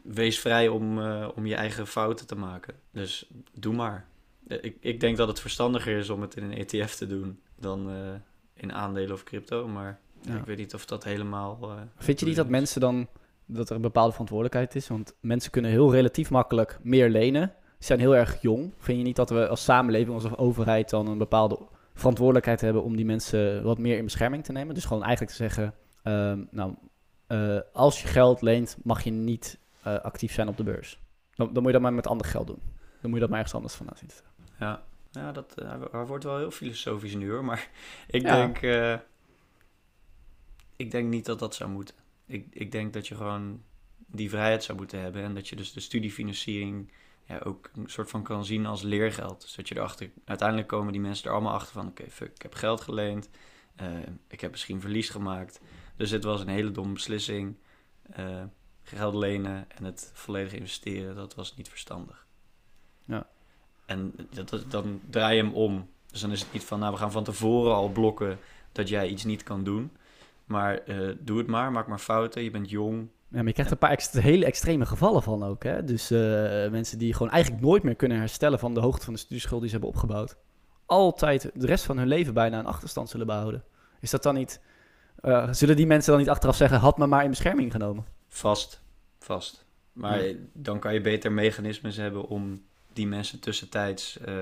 wees 0.03 0.39
vrij 0.39 0.67
om, 0.67 0.99
eh, 1.01 1.29
om 1.35 1.45
je 1.45 1.55
eigen 1.55 1.87
fouten 1.87 2.27
te 2.27 2.35
maken. 2.35 2.73
Dus 2.91 3.29
doe 3.53 3.73
maar. 3.73 4.07
Eh, 4.47 4.57
Ik, 4.63 4.77
ik 4.79 4.99
denk 4.99 5.17
dat 5.17 5.27
het 5.27 5.39
verstandiger 5.39 5.97
is 5.97 6.09
om 6.09 6.21
het 6.21 6.35
in 6.35 6.43
een 6.43 6.57
ETF 6.57 6.95
te 6.95 7.07
doen 7.07 7.39
dan 7.59 7.89
in 8.53 8.73
aandelen 8.73 9.11
of 9.13 9.23
crypto. 9.23 9.67
Maar 9.67 9.99
Ja. 10.21 10.35
ik 10.37 10.45
weet 10.45 10.57
niet 10.57 10.73
of 10.73 10.85
dat 10.85 11.03
helemaal. 11.03 11.77
Vind 11.97 12.19
je 12.19 12.25
niet 12.25 12.35
dat 12.35 12.49
mensen 12.49 12.81
dan 12.81 13.07
dat 13.45 13.69
er 13.69 13.75
een 13.75 13.81
bepaalde 13.81 14.11
verantwoordelijkheid 14.11 14.75
is? 14.75 14.87
Want 14.87 15.13
mensen 15.19 15.51
kunnen 15.51 15.71
heel 15.71 15.91
relatief 15.91 16.29
makkelijk 16.29 16.79
meer 16.81 17.09
lenen. 17.09 17.53
Ze 17.79 17.85
zijn 17.85 17.99
heel 17.99 18.15
erg 18.15 18.41
jong. 18.41 18.73
Vind 18.77 18.97
je 18.97 19.03
niet 19.03 19.15
dat 19.15 19.29
we 19.29 19.47
als 19.47 19.63
samenleving, 19.63 20.13
als 20.13 20.37
overheid 20.37 20.89
dan 20.89 21.07
een 21.07 21.17
bepaalde 21.17 21.59
verantwoordelijkheid 21.93 22.61
hebben 22.61 22.83
om 22.83 22.95
die 22.95 23.05
mensen 23.05 23.63
wat 23.63 23.77
meer 23.77 23.97
in 23.97 24.03
bescherming 24.03 24.43
te 24.43 24.51
nemen? 24.51 24.73
Dus 24.75 24.85
gewoon 24.85 25.03
eigenlijk 25.03 25.31
te 25.37 25.43
zeggen, 25.43 25.73
ehm, 26.03 26.43
nou, 26.51 26.73
eh, 27.27 27.59
als 27.73 28.01
je 28.01 28.07
geld 28.07 28.41
leent, 28.41 28.77
mag 28.83 29.03
je 29.03 29.11
niet 29.11 29.59
eh, 29.83 29.99
actief 29.99 30.33
zijn 30.33 30.47
op 30.47 30.57
de 30.57 30.63
beurs. 30.63 30.99
Dan, 31.35 31.45
dan 31.47 31.55
moet 31.55 31.65
je 31.65 31.71
dat 31.71 31.81
maar 31.81 31.93
met 31.93 32.07
ander 32.07 32.27
geld 32.27 32.47
doen. 32.47 32.59
Dan 33.01 33.09
moet 33.09 33.13
je 33.13 33.19
dat 33.19 33.29
maar 33.29 33.37
ergens 33.37 33.55
anders 33.55 33.73
vandaan 33.73 33.97
zien. 33.97 34.09
Ja, 34.59 34.83
ja 35.11 35.31
dat 35.31 35.53
eh, 35.57 35.69
hij 35.91 36.05
wordt 36.05 36.23
wel 36.23 36.37
heel 36.37 36.51
filosofisch 36.51 37.15
nu 37.15 37.31
hoor. 37.31 37.45
Maar 37.45 37.69
ik 38.07 38.21
Ja. 38.21 38.35
denk. 38.35 38.57
eh, 38.61 38.95
ik 40.75 40.91
denk 40.91 41.09
niet 41.09 41.25
dat 41.25 41.39
dat 41.39 41.55
zou 41.55 41.69
moeten. 41.69 41.95
Ik, 42.25 42.47
ik 42.51 42.71
denk 42.71 42.93
dat 42.93 43.07
je 43.07 43.15
gewoon 43.15 43.61
die 43.97 44.29
vrijheid 44.29 44.63
zou 44.63 44.77
moeten 44.77 44.99
hebben. 44.99 45.23
En 45.23 45.33
dat 45.33 45.47
je 45.47 45.55
dus 45.55 45.73
de 45.73 45.79
studiefinanciering 45.79 46.91
ja, 47.25 47.39
ook 47.43 47.69
een 47.75 47.89
soort 47.89 48.09
van 48.09 48.23
kan 48.23 48.45
zien 48.45 48.65
als 48.65 48.81
leergeld. 48.81 49.41
Dus 49.41 49.55
dat 49.55 49.67
je 49.67 49.75
erachter. 49.75 50.09
Uiteindelijk 50.25 50.67
komen 50.67 50.91
die 50.91 51.01
mensen 51.01 51.25
er 51.25 51.31
allemaal 51.31 51.53
achter 51.53 51.73
van: 51.73 51.87
oké, 51.87 52.09
fuck, 52.09 52.31
ik 52.35 52.41
heb 52.41 52.53
geld 52.53 52.81
geleend. 52.81 53.29
eh, 53.75 53.87
ik 54.27 54.41
heb 54.41 54.51
misschien 54.51 54.81
verlies 54.81 55.09
gemaakt. 55.09 55.59
Dus 55.95 56.09
dit 56.09 56.23
was 56.23 56.41
een 56.41 56.47
hele 56.47 56.71
domme 56.71 56.93
beslissing. 56.93 57.55
Eh, 58.11 58.43
geld 58.83 59.15
lenen 59.15 59.65
en 59.71 59.83
het 59.83 60.11
volledig 60.13 60.53
investeren, 60.53 61.15
dat 61.15 61.35
was 61.35 61.55
niet 61.55 61.69
verstandig. 61.69 62.25
Ja. 63.05 63.27
En 63.85 64.13
dat, 64.29 64.49
dat- 64.49 64.71
dan 64.71 65.01
draai 65.09 65.35
je 65.35 65.43
hem 65.43 65.53
om. 65.53 65.89
Dus 66.11 66.21
dan 66.21 66.31
is 66.31 66.41
het 66.41 66.53
niet 66.53 66.63
van, 66.63 66.79
nou, 66.79 66.91
we 66.93 66.97
gaan 66.99 67.11
van 67.11 67.23
tevoren 67.23 67.73
al 67.75 67.89
blokken 67.89 68.39
dat 68.71 68.89
jij 68.89 69.07
iets 69.07 69.23
niet 69.23 69.43
kan 69.43 69.63
doen. 69.63 69.91
Maar 70.45 70.77
eh, 70.77 71.09
doe 71.19 71.37
het 71.37 71.47
maar, 71.47 71.71
maak 71.71 71.87
maar 71.87 71.99
fouten, 71.99 72.43
je 72.43 72.51
bent 72.51 72.69
jong. 72.69 73.07
Ja, 73.35 73.41
maar 73.41 73.47
je 73.49 73.53
krijgt 73.53 73.71
een 73.71 73.77
paar 73.77 73.91
ext- 73.91 74.13
hele 74.13 74.45
extreme 74.45 74.85
gevallen 74.85 75.23
van 75.23 75.43
ook. 75.43 75.63
Hè? 75.63 75.83
Dus 75.83 76.11
eh, 76.11 76.19
mensen 76.71 76.97
die 76.97 77.13
gewoon 77.13 77.31
eigenlijk 77.31 77.63
nooit 77.63 77.83
meer 77.83 77.95
kunnen 77.95 78.17
herstellen 78.17 78.59
van 78.59 78.73
de 78.73 78.79
hoogte 78.79 79.05
van 79.05 79.13
de 79.13 79.19
studieschuld 79.19 79.59
die 79.61 79.69
ze 79.69 79.75
hebben 79.75 79.93
opgebouwd. 79.93 80.37
Altijd 80.85 81.51
de 81.53 81.65
rest 81.65 81.83
van 81.85 81.97
hun 81.97 82.07
leven 82.07 82.33
bijna 82.33 82.59
een 82.59 82.65
achterstand 82.65 83.09
zullen 83.09 83.25
behouden. 83.25 83.63
Is 83.99 84.09
dat 84.09 84.23
dan 84.23 84.33
niet... 84.35 84.61
eh, 85.21 85.47
zullen 85.53 85.75
die 85.75 85.85
mensen 85.87 86.11
dan 86.11 86.19
niet 86.19 86.29
achteraf 86.29 86.55
zeggen, 86.55 86.79
had 86.79 86.97
me 86.97 87.07
maar 87.07 87.23
in 87.23 87.29
bescherming 87.29 87.71
genomen? 87.71 88.05
Vast, 88.27 88.81
vast. 89.19 89.65
Maar 89.93 90.25
Ja. 90.25 90.35
dan 90.53 90.79
kan 90.79 90.93
je 90.93 91.01
beter 91.01 91.31
mechanismes 91.31 91.97
hebben 91.97 92.27
om 92.27 92.63
die 92.93 93.07
mensen 93.07 93.39
tussentijds 93.39 94.19
eh, 94.19 94.35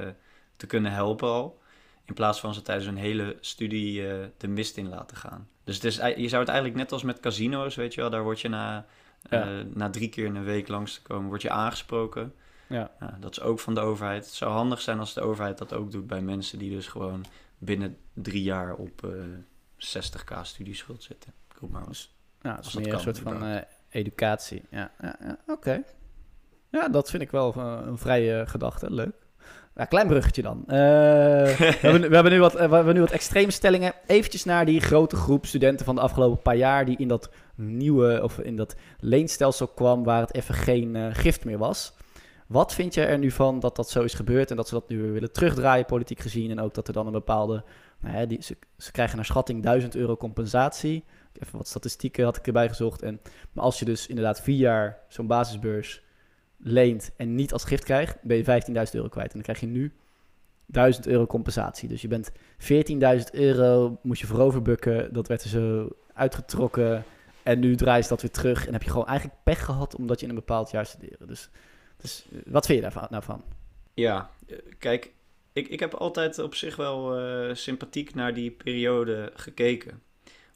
te 0.56 0.66
kunnen 0.66 0.92
helpen 0.92 1.28
al. 1.30 1.60
In 2.06 2.14
plaats 2.14 2.40
van 2.40 2.54
ze 2.54 2.62
tijdens 2.62 2.86
hun 2.88 2.98
hele 2.98 3.38
studie 3.40 4.02
de 4.38 4.48
mist 4.48 4.78
in 4.78 4.90
laten 4.90 5.18
gaan. 5.18 5.48
Dus 5.64 5.76
het 5.76 5.84
is, 5.84 5.98
ei- 5.98 6.22
je 6.22 6.28
zou 6.28 6.42
het 6.42 6.50
eigenlijk 6.52 6.80
net 6.80 6.92
als 6.92 7.04
met 7.04 7.20
casino's, 7.20 7.76
weet 7.76 7.94
je 7.94 8.02
wel. 8.02 8.10
Daar 8.10 8.24
word 8.24 8.42
je 8.42 8.50
na, 8.50 8.86
eh, 9.30 9.48
na 9.74 9.90
drie 9.90 10.10
keer 10.10 10.26
in 10.26 10.36
een 10.36 10.44
week 10.44 10.68
langs 10.68 10.94
te 10.94 11.02
komen, 11.02 11.28
word 11.28 11.42
je 11.42 11.50
aangesproken. 11.50 12.34
Ja. 12.68 12.92
Ja, 13.00 13.18
dat 13.20 13.32
is 13.32 13.42
ook 13.42 13.60
van 13.60 13.74
de 13.74 13.80
overheid. 13.80 14.26
Het 14.26 14.34
zou 14.34 14.52
handig 14.52 14.82
zijn 14.82 15.00
als 15.00 15.14
de 15.14 15.22
overheid 15.22 15.58
dat 15.58 15.74
ook 15.74 15.92
doet 15.92 16.08
bij 16.08 16.22
mensen 16.22 16.60
die 16.60 16.70
dus 16.70 16.88
gewoon 16.88 17.26
binnen 17.58 17.98
drie 18.14 18.44
jaar 18.44 18.74
op 18.76 19.04
eh 19.04 19.10
60k 19.78 20.42
studieschuld 20.42 21.04
zitten. 21.04 21.34
Ik 21.50 21.58
roep 21.60 21.72
maar 21.72 21.86
wat. 21.86 22.10
Ja, 22.42 22.56
dat 22.56 22.66
is 22.66 22.72
dat 22.72 22.84
meer 22.84 22.94
een 22.94 23.00
soort 23.00 23.20
van 23.20 23.44
eh, 23.46 23.62
educatie. 23.90 24.64
Ja, 24.70 24.92
ja, 25.02 25.16
ja 25.22 25.38
oké. 25.48 25.84
Ja, 26.70 26.90
dat 26.90 27.10
vind 27.10 27.24
ik 27.24 27.32
wel 27.32 27.56
een 27.58 27.98
vrije 27.98 28.44
gedachte. 28.48 28.92
Leuk. 28.94 29.16
Ja, 29.76 29.86
klein 29.86 30.08
bruggetje 30.08 30.42
dan. 30.42 30.64
Eh, 30.68 30.76
we, 31.58 31.78
hebben, 31.82 32.10
we, 32.10 32.16
hebben 32.16 32.32
nu 32.32 32.40
wat, 32.40 32.56
eh, 32.56 32.70
we 32.70 32.76
hebben 32.76 32.94
nu 32.94 33.00
wat 33.00 33.12
extreme 33.12 33.52
stellingen. 33.52 33.94
Eventjes 34.08 34.44
naar 34.44 34.66
die 34.66 34.82
grote 34.82 35.16
groep 35.16 35.46
studenten 35.46 35.86
van 35.86 35.96
de 35.96 36.02
afgelopen 36.02 36.42
paar 36.42 36.56
jaar... 36.56 36.86
die 36.86 36.98
in 36.98 37.08
dat 37.08 37.30
nieuwe, 37.56 38.24
of 38.24 38.40
in 38.40 38.56
dat 38.56 38.76
leenstelsel 39.00 39.68
kwam... 39.68 40.04
waar 40.04 40.22
het 40.22 40.34
even 40.34 40.56
geen 40.56 40.96
eh, 40.96 41.08
gift 41.12 41.46
meer 41.46 41.58
was. 41.58 41.94
Wat 42.48 42.74
vind 42.74 42.94
je 42.94 43.02
er 43.02 43.18
nu 43.18 43.32
van 43.32 43.60
dat 43.60 43.76
dat 43.76 43.90
zo 43.90 44.02
is 44.02 44.14
gebeurd... 44.14 44.50
en 44.50 44.56
dat 44.56 44.68
ze 44.68 44.74
dat 44.74 44.90
nu 44.90 45.02
weer 45.02 45.14
willen 45.14 45.32
terugdraaien, 45.32 45.86
politiek 45.86 46.20
gezien... 46.20 46.52
en 46.52 46.60
ook 46.60 46.74
dat 46.74 46.88
er 46.88 46.94
dan 46.94 47.06
een 47.06 47.12
bepaalde... 47.12 47.64
Nou 48.00 48.28
die, 48.28 48.42
ze, 48.42 48.58
ze 48.78 48.92
krijgen 48.92 49.16
naar 49.16 49.26
schatting 49.26 49.64
1000 49.64 49.96
euro 49.96 50.18
compensatie. 50.18 51.04
Even 51.40 51.58
wat 51.58 51.68
statistieken 51.68 52.24
had 52.24 52.38
ik 52.38 52.48
erbij 52.48 52.70
gezocht. 52.70 53.02
En, 53.02 53.22
maar 53.52 53.64
als 53.64 53.80
je 53.80 53.86
dus 53.86 54.08
inderdaad 54.08 54.42
vier 54.42 54.58
jaar 54.58 54.98
zo'n 55.08 55.28
basisbeurs 55.28 56.03
leent 56.64 57.12
en 57.18 57.36
niet 57.36 57.54
als 57.54 57.64
gift 57.64 57.84
krijgt, 57.84 58.18
ben 58.22 58.38
je 58.38 58.44
15.000 58.44 58.74
euro 58.92 59.08
kwijt. 59.08 59.28
En 59.28 59.34
dan 59.34 59.42
krijg 59.42 59.60
je 59.60 59.68
nu 59.68 59.94
1000 60.66 61.08
euro 61.08 61.26
compensatie. 61.26 61.90
Dus 61.90 62.02
je 62.02 62.08
bent 62.08 62.32
14.000 62.32 62.38
euro, 63.32 64.00
moet 64.02 64.20
je 64.20 64.28
vooroverbukken. 64.28 65.14
Dat 65.14 65.28
werd 65.28 65.44
er 65.44 65.50
zo 65.50 65.90
uitgetrokken. 66.14 67.04
En 67.44 67.60
nu 67.60 67.76
draai 67.76 68.02
je 68.02 68.08
dat 68.08 68.22
weer 68.22 68.32
terug. 68.32 68.68
En 68.68 68.74
heb 68.74 68.84
je 68.84 68.90
gewoon 68.90 69.08
eigenlijk 69.08 69.40
pech 69.44 69.66
gehad 69.66 69.96
omdat 69.96 70.20
je 70.20 70.24
in 70.26 70.30
een 70.32 70.38
bepaald 70.38 70.72
jaar 70.72 70.86
studeerde. 70.86 71.26
Dus, 71.26 71.50
dus 71.98 72.26
wat 72.46 72.66
vind 72.66 72.78
je 72.78 72.84
daarvan? 72.84 73.08
Nou 73.10 73.24
van? 73.24 73.44
Ja, 73.94 74.30
eh, 74.48 74.58
kijk, 74.78 75.14
ik, 75.54 75.68
ik 75.68 75.80
heb 75.80 75.94
altijd 75.94 76.40
op 76.40 76.56
zich 76.56 76.76
wel 76.76 77.20
uh, 77.20 77.56
sympathiek 77.56 78.14
naar 78.16 78.34
die 78.34 78.52
periode 78.52 79.32
gekeken. 79.36 80.02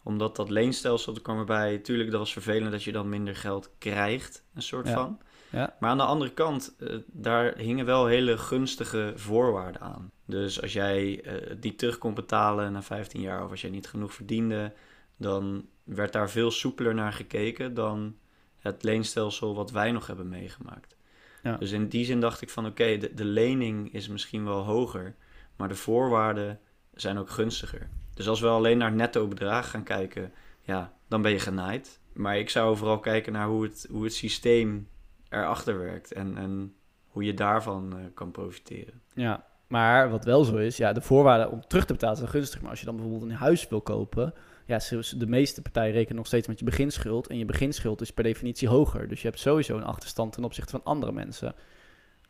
Omdat 0.04 0.36
dat 0.36 0.50
leenstelsel, 0.50 1.16
er 1.16 1.22
kwam 1.22 1.40
erbij, 1.40 1.78
tuurlijk 1.78 2.12
dat 2.12 2.20
was 2.20 2.34
vervelend 2.34 2.72
dat 2.72 2.84
je 2.84 2.92
dan 2.92 3.10
minder 3.10 3.36
geld 3.36 3.70
krijgt, 3.78 4.44
een 4.54 4.62
soort 4.62 4.88
Ja. 4.88 4.94
van. 4.94 5.20
Ja. 5.50 5.75
Maar 5.80 5.89
aan 5.89 5.98
de 5.98 6.04
andere 6.04 6.34
kant, 6.34 6.75
eh, 6.80 6.96
daar 7.06 7.58
hingen 7.58 7.86
wel 7.86 8.06
hele 8.06 8.38
gunstige 8.38 9.13
voorwaarden 9.16 9.82
aan. 9.82 10.12
Dus 10.25 10.62
als 10.62 10.74
jij 10.74 11.22
eh, 11.22 11.56
die 11.60 11.75
terug 11.75 11.98
kon 11.98 12.13
betalen 12.13 12.72
na 12.72 12.82
15 12.82 13.22
jaar 13.22 13.44
of 13.44 13.51
als 13.51 13.62
jij 13.62 13.70
niet 13.70 13.88
genoeg 13.88 14.13
verdiende, 14.13 14.74
dan 15.18 15.66
werd 15.84 16.13
daar 16.13 16.30
veel 16.30 16.51
soepeler 16.51 16.94
naar 16.94 17.13
gekeken 17.13 17.74
dan 17.74 18.16
het 18.60 18.84
leenstelsel 18.84 19.56
wat 19.56 19.72
wij 19.72 19.92
nog 19.92 20.08
hebben 20.08 20.30
meegemaakt. 20.30 20.96
Ja. 21.44 21.58
Dus 21.58 21.72
in 21.72 21.88
die 21.88 22.06
zin 22.06 22.20
dacht 22.20 22.42
ik 22.42 22.50
van 22.50 22.66
oké, 22.66 22.98
de, 22.98 23.13
de 23.13 23.25
lening 23.25 23.94
is 23.94 24.08
misschien 24.08 24.46
wel 24.46 24.63
hoger, 24.63 25.16
maar 25.56 25.68
de 25.68 25.75
voorwaarden 25.75 26.60
zijn 26.94 27.18
ook 27.18 27.30
gunstiger. 27.30 27.89
Dus 28.13 28.27
als 28.27 28.39
we 28.39 28.48
alleen 28.48 28.77
naar 28.77 28.92
netto 28.92 29.27
bedrag 29.27 29.70
gaan 29.70 29.84
kijken, 29.84 30.34
ja, 30.62 30.94
dan 31.08 31.22
ben 31.22 31.32
je 31.32 31.39
genaaid. 31.39 32.00
Maar 32.13 32.38
ik 32.38 32.50
zou 32.50 32.77
vooral 32.77 33.00
kijken 33.00 33.34
naar 33.34 33.48
hoe 33.48 33.63
het, 33.63 33.88
hoe 33.92 34.04
het 34.04 34.13
systeem 34.13 34.88
erachter 35.29 35.77
werkt 35.79 36.13
en, 36.13 36.38
en 36.38 36.75
hoe 37.07 37.24
je 37.24 37.34
daarvan 37.34 37.98
eh, 37.98 38.05
kan 38.13 38.31
profiteren. 38.31 39.01
Ja, 39.13 39.46
maar 39.67 40.10
wat 40.10 40.25
wel 40.25 40.43
zo 40.43 40.55
is, 40.55 40.77
ja, 40.77 40.93
de 40.93 41.01
voorwaarden 41.01 41.51
om 41.51 41.67
terug 41.67 41.86
te 41.86 41.93
betalen 41.93 42.17
zijn 42.17 42.29
gunstig. 42.29 42.62
Maar 42.62 42.69
als 42.69 42.79
je 42.79 42.86
dan 42.86 42.96
bijvoorbeeld 42.96 43.31
een 43.31 43.38
huis 43.38 43.67
wil 43.67 43.81
kopen, 43.81 44.34
ja, 44.65 44.79
de 45.17 45.27
meeste 45.27 45.62
partijen 45.62 45.93
rekenen 45.93 46.15
nog 46.17 46.25
steeds 46.27 46.48
met 46.48 46.60
je 46.60 46.65
beginschuld. 46.65 47.27
En 47.27 47.38
je 47.38 47.46
beginschuld 47.46 48.01
is 48.01 48.12
per 48.12 48.24
definitie 48.24 48.67
hoger. 48.67 49.07
Dus 49.07 49.22
je 49.22 49.27
hebt 49.27 49.39
sowieso 49.39 49.77
een 49.77 49.84
achterstand 49.84 50.34
ten 50.34 50.43
opzichte 50.43 50.72
van 50.72 50.84
andere 50.84 51.12
mensen. 51.12 51.55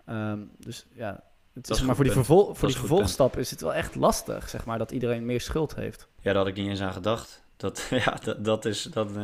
Ehm, 0.05 0.39
dus 0.59 0.87
ja, 0.93 1.23
het 1.53 1.69
is 1.69 1.81
maar 1.81 1.95
voor 1.95 2.03
die, 2.03 2.13
vervol- 2.13 2.53
voor 2.53 2.67
die 2.67 2.77
vervolgstap 2.77 3.37
is 3.37 3.51
het 3.51 3.61
wel 3.61 3.73
echt 3.73 3.95
lastig, 3.95 4.49
zeg 4.49 4.65
maar, 4.65 4.77
dat 4.77 4.91
iedereen 4.91 5.25
meer 5.25 5.41
schuld 5.41 5.75
heeft. 5.75 6.07
Ja, 6.15 6.23
daar 6.23 6.35
had 6.35 6.47
ik 6.47 6.55
niet 6.55 6.67
eens 6.67 6.81
aan 6.81 6.93
gedacht. 6.93 7.43
Dat, 7.57 7.87
ja, 8.05 8.17
dat, 8.23 8.45
dat 8.45 8.65
is 8.65 8.83
dan 8.83 9.17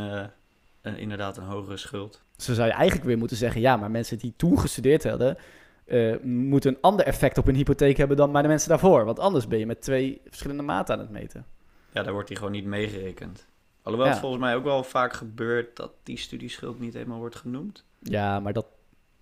eh, 0.82 0.98
inderdaad 0.98 1.38
een 1.38 1.44
hogere 1.44 1.78
schuld. 1.78 2.23
Dan 2.36 2.56
zou 2.56 2.68
je 2.68 2.74
eigenlijk 2.74 3.06
weer 3.06 3.18
moeten 3.18 3.38
zeggen, 3.38 3.62
ja, 3.62 3.78
maar 3.78 3.92
mensen 3.92 4.18
die 4.18 4.34
toen 4.38 4.60
gestudeerd 4.60 5.04
hadden, 5.04 5.38
eh, 5.86 6.20
moeten 6.22 6.72
een 6.72 6.82
ander 6.82 7.06
effect 7.06 7.38
op 7.38 7.46
hun 7.46 7.56
hypotheek 7.56 7.98
hebben 7.98 8.18
dan 8.18 8.32
bij 8.32 8.42
de 8.42 8.48
mensen 8.48 8.70
daarvoor. 8.70 9.06
Want 9.06 9.20
anders 9.20 9.48
ben 9.48 9.60
je 9.60 9.66
met 9.66 9.82
twee 9.82 10.22
verschillende 10.26 10.64
maten 10.64 10.94
aan 10.96 11.02
het 11.02 11.10
meten. 11.12 11.46
Ja, 11.92 12.04
daar 12.04 12.14
wordt 12.14 12.28
die 12.28 12.38
gewoon 12.38 12.52
niet 12.52 12.66
meegerekend. 12.66 13.48
Alhoewel 13.82 14.08
Ja. 14.08 14.14
het 14.14 14.22
volgens 14.22 14.42
mij 14.42 14.56
ook 14.56 14.64
wel 14.64 14.84
vaak 14.84 15.14
gebeurt 15.14 15.76
dat 15.76 15.92
die 16.04 16.18
studieschuld 16.18 16.80
niet 16.80 16.94
helemaal 16.94 17.18
wordt 17.18 17.36
genoemd. 17.36 17.86
Ja, 18.00 18.40
maar 18.40 18.54
dat, 18.54 18.66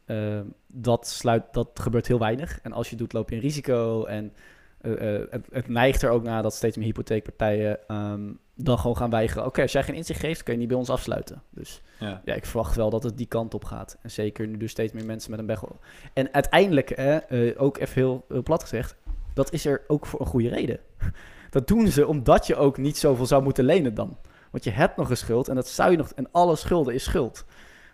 eh, 0.05 0.39
dat, 0.67 1.07
sluit, 1.07 1.43
dat 1.51 1.69
gebeurt 1.73 2.07
heel 2.07 2.19
weinig. 2.19 2.59
En 2.61 2.71
als 2.71 2.89
je 2.89 2.95
doet, 2.95 3.13
loop 3.13 3.29
je 3.29 3.35
een 3.35 3.41
risico. 3.41 4.05
En 4.05 4.33
eh, 4.81 5.15
eh, 5.15 5.27
het, 5.29 5.47
het 5.51 5.67
neigt 5.67 6.01
er 6.01 6.09
ook 6.09 6.23
naar 6.23 6.43
dat 6.43 6.53
steeds 6.53 6.77
meer 6.77 6.85
hypotheekpartijen 6.85 7.87
ehm, 7.87 8.31
dan 8.55 8.79
gewoon 8.79 8.97
gaan 8.97 9.09
weigeren. 9.09 9.45
Oké, 9.45 9.61
als 9.61 9.71
jij 9.71 9.83
geen 9.83 9.95
inzicht 9.95 10.19
geeft, 10.19 10.43
kun 10.43 10.53
je 10.53 10.59
niet 10.59 10.67
bij 10.67 10.77
ons 10.77 10.89
afsluiten. 10.89 11.41
Dus 11.49 11.81
Ja, 11.99 12.21
ja, 12.25 12.33
ik 12.33 12.45
verwacht 12.45 12.75
wel 12.75 12.89
dat 12.89 13.03
het 13.03 13.17
die 13.17 13.25
kant 13.25 13.53
op 13.53 13.65
gaat. 13.65 13.97
En 14.01 14.11
zeker 14.11 14.47
nu 14.47 14.57
dus 14.57 14.71
steeds 14.71 14.93
meer 14.93 15.05
mensen 15.05 15.31
met 15.31 15.39
een 15.39 15.45
bechel. 15.45 15.79
En 16.13 16.33
uiteindelijk, 16.33 16.95
hè, 16.95 17.17
eh, 17.17 17.61
ook 17.61 17.77
even 17.77 17.93
heel, 17.93 18.25
heel 18.27 18.43
plat 18.43 18.61
gezegd, 18.61 18.95
dat 19.33 19.53
is 19.53 19.65
er 19.65 19.81
ook 19.87 20.05
voor 20.05 20.19
een 20.19 20.25
goede 20.25 20.49
reden. 20.49 20.79
Dat 21.49 21.67
doen 21.67 21.87
ze 21.87 22.07
omdat 22.07 22.47
je 22.47 22.55
ook 22.55 22.77
niet 22.77 22.97
zoveel 22.97 23.25
zou 23.25 23.43
moeten 23.43 23.63
lenen 23.63 23.93
dan. 23.93 24.17
Want 24.51 24.63
je 24.63 24.69
hebt 24.69 24.97
nog 24.97 25.09
een 25.09 25.17
schuld 25.17 25.47
en 25.47 25.55
dat 25.55 25.67
zou 25.67 25.91
je 25.91 25.97
nog. 25.97 26.11
En 26.15 26.27
alle 26.31 26.55
schulden 26.55 26.93
is 26.93 27.03
schuld. 27.03 27.45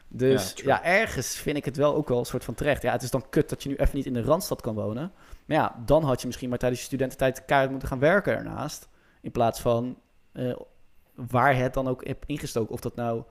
Dus 0.07 0.53
Ja, 0.53 0.83
ergens 0.83 1.37
vind 1.37 1.57
ik 1.57 1.65
het 1.65 1.77
wel 1.77 1.95
ook 1.95 2.07
wel 2.07 2.19
een 2.19 2.25
soort 2.25 2.43
van 2.43 2.53
terecht. 2.53 2.81
Ja, 2.81 2.91
het 2.91 3.03
is 3.03 3.11
dan 3.11 3.29
kut 3.29 3.49
dat 3.49 3.63
je 3.63 3.69
nu 3.69 3.75
even 3.75 3.95
niet 3.95 4.05
in 4.05 4.13
de 4.13 4.21
randstad 4.21 4.61
kan 4.61 4.75
wonen. 4.75 5.11
Maar 5.45 5.57
ja, 5.57 5.83
dan 5.85 6.03
had 6.03 6.19
je 6.21 6.27
misschien 6.27 6.49
maar 6.49 6.57
tijdens 6.57 6.81
je 6.81 6.87
studententijd 6.87 7.45
kaart 7.45 7.69
moeten 7.69 7.87
gaan 7.87 7.99
werken 7.99 8.37
ernaast. 8.37 8.89
In 9.21 9.31
plaats 9.31 9.59
van 9.59 9.97
eh, 10.31 10.55
waar 11.13 11.55
het 11.55 11.73
dan 11.73 11.87
ook 11.87 12.07
hebt 12.07 12.25
ingestoken. 12.25 12.73
Of 12.73 12.79
dat 12.79 12.95
nou 12.95 13.23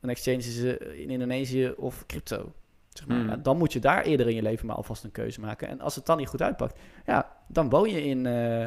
een 0.00 0.10
exchange 0.10 0.36
is 0.36 0.62
eh, 0.62 1.00
in 1.00 1.10
Indonesië 1.10 1.74
of 1.76 2.06
crypto. 2.06 2.52
Zeg 2.88 3.06
maar. 3.06 3.18
Hmm. 3.18 3.28
Ja, 3.28 3.36
dan 3.36 3.56
moet 3.56 3.72
je 3.72 3.78
daar 3.78 4.02
eerder 4.02 4.28
in 4.28 4.34
je 4.34 4.42
leven 4.42 4.66
maar 4.66 4.76
alvast 4.76 5.04
een 5.04 5.10
keuze 5.10 5.40
maken. 5.40 5.68
En 5.68 5.80
als 5.80 5.94
het 5.94 6.06
dan 6.06 6.16
niet 6.16 6.28
goed 6.28 6.42
uitpakt, 6.42 6.78
ja, 7.06 7.32
dan 7.48 7.68
woon 7.68 7.90
je 7.90 8.04
in 8.04 8.26
eh, 8.26 8.66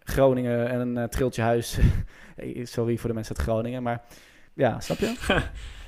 Groningen 0.00 0.68
en 0.68 0.80
een 0.80 0.96
eh, 0.96 1.04
triltje 1.04 1.42
huis. 1.42 1.78
Sorry 2.62 2.96
voor 2.96 3.08
de 3.08 3.14
mensen 3.14 3.36
uit 3.36 3.46
Groningen, 3.46 3.82
maar 3.82 4.04
ja, 4.54 4.80
snap 4.80 4.98
je? 4.98 5.14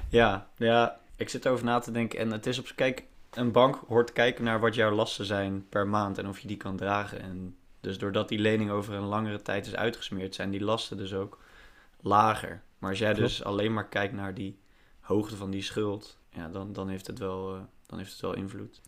ja, 0.09 0.49
ja, 0.57 1.01
ik 1.17 1.29
zit 1.29 1.45
erover 1.45 1.65
na 1.65 1.79
te 1.79 1.91
denken. 1.91 2.19
En 2.19 2.31
het 2.33 2.47
is 2.47 2.59
op 2.59 2.69
kijk, 2.75 3.05
een 3.31 3.53
bank 3.53 3.81
hoort 3.89 4.13
kijken 4.13 4.45
naar 4.45 4.61
wat 4.61 4.75
jouw 4.75 4.91
lasten 4.91 5.25
zijn 5.25 5.67
per 5.69 5.87
maand 5.89 6.19
en 6.19 6.29
of 6.29 6.39
je 6.39 6.49
die 6.49 6.57
kan 6.57 6.77
dragen. 6.77 7.21
En 7.21 7.57
dus 7.81 7.99
doordat 7.99 8.29
die 8.29 8.39
lening 8.39 8.71
over 8.71 8.95
een 8.95 9.05
langere 9.05 9.43
tijd 9.43 9.67
is 9.67 9.75
uitgesmeerd, 9.75 10.35
zijn 10.35 10.51
die 10.51 10.65
lasten 10.65 10.97
dus 10.97 11.15
ook 11.15 11.39
lager. 12.01 12.63
Maar 12.79 12.91
als 12.91 12.99
jij 12.99 13.13
Klopt. 13.13 13.29
dus 13.29 13.45
alleen 13.45 13.73
maar 13.73 13.89
kijkt 13.89 14.15
naar 14.15 14.35
die 14.35 14.59
hoogte 15.01 15.37
van 15.37 15.51
die 15.51 15.63
schuld, 15.63 16.19
ja, 16.31 16.49
dan, 16.49 16.73
dan, 16.73 16.89
heeft, 16.89 17.07
het 17.07 17.19
wel, 17.19 17.55
eh, 17.55 17.61
dan 17.87 17.99
heeft 17.99 18.13
het 18.13 18.21
wel 18.21 18.35
invloed. 18.35 18.81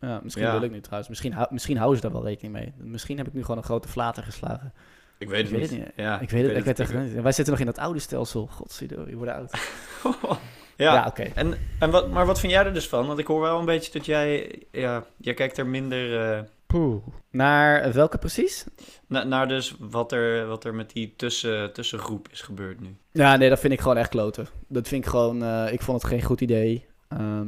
Ja, 0.00 0.20
misschien 0.22 0.44
Ja. 0.44 0.52
wil 0.52 0.62
ik 0.62 0.70
nu 0.70 0.80
trouwens. 0.80 1.08
Misschien, 1.08 1.34
misschien 1.50 1.76
houden 1.76 1.96
ze 2.00 2.02
daar 2.02 2.12
wel 2.12 2.24
rekening 2.24 2.54
mee. 2.54 2.72
Misschien 2.76 3.16
heb 3.16 3.26
ik 3.26 3.32
nu 3.32 3.40
gewoon 3.40 3.56
een 3.56 3.62
grote 3.64 3.88
flater 3.88 4.22
geslagen. 4.22 4.72
Ik 5.20 5.28
weet 5.28 5.42
het 5.42 5.52
Ik 5.52 5.58
niet. 5.60 5.70
weet 5.70 5.78
het 5.78 5.86
niet. 5.96 5.96
Ja, 6.06 6.20
ik 6.20 6.30
weet 6.30 6.42
het, 6.46 6.56
ik 6.56 6.64
weet 6.64 6.78
het 6.78 6.90
echt 6.90 6.98
niet. 7.04 7.22
Wij 7.22 7.32
zitten 7.32 7.52
nog 7.52 7.60
in 7.62 7.66
dat 7.68 7.78
oude 7.78 7.98
stelsel. 7.98 8.46
Godzijdank, 8.46 9.08
je 9.08 9.16
wordt 9.16 9.32
oud. 9.32 9.50
ja, 10.76 10.94
Ja, 10.94 11.06
oké. 11.06 11.22
En, 11.22 11.54
en 11.78 11.90
wat, 11.90 12.10
maar 12.10 12.26
wat 12.26 12.40
vind 12.40 12.52
jij 12.52 12.64
er 12.64 12.74
dus 12.74 12.88
van? 12.88 13.06
Want 13.06 13.18
ik 13.18 13.26
hoor 13.26 13.40
wel 13.40 13.58
een 13.58 13.64
beetje 13.64 13.92
dat 13.92 14.06
jij, 14.06 14.58
ja, 14.72 15.04
jij 15.16 15.34
kijkt 15.34 15.58
er 15.58 15.66
minder 15.66 16.30
eh, 16.34 16.40
Poeh. 16.66 17.02
Naar 17.30 17.92
welke 17.92 18.18
precies? 18.18 18.64
na- 19.06 19.24
naar 19.24 19.48
dus 19.48 19.74
wat 19.78 20.12
er, 20.12 20.46
wat 20.46 20.64
er 20.64 20.74
met 20.74 20.90
die 20.92 21.14
tussen, 21.16 21.72
tussengroep 21.72 22.28
is 22.30 22.40
gebeurd 22.40 22.80
nu. 22.80 22.96
Ja, 23.12 23.36
nee, 23.36 23.48
dat 23.48 23.60
vind 23.60 23.72
ik 23.72 23.80
gewoon 23.80 23.96
echt 23.96 24.08
kloten. 24.10 24.46
Dat 24.68 24.88
vind 24.88 25.04
ik 25.04 25.10
gewoon, 25.10 25.42
eh, 25.42 25.72
ik 25.72 25.82
vond 25.82 26.02
het 26.02 26.10
geen 26.10 26.22
goed 26.22 26.40
idee. 26.40 26.86
Ehm, 27.08 27.46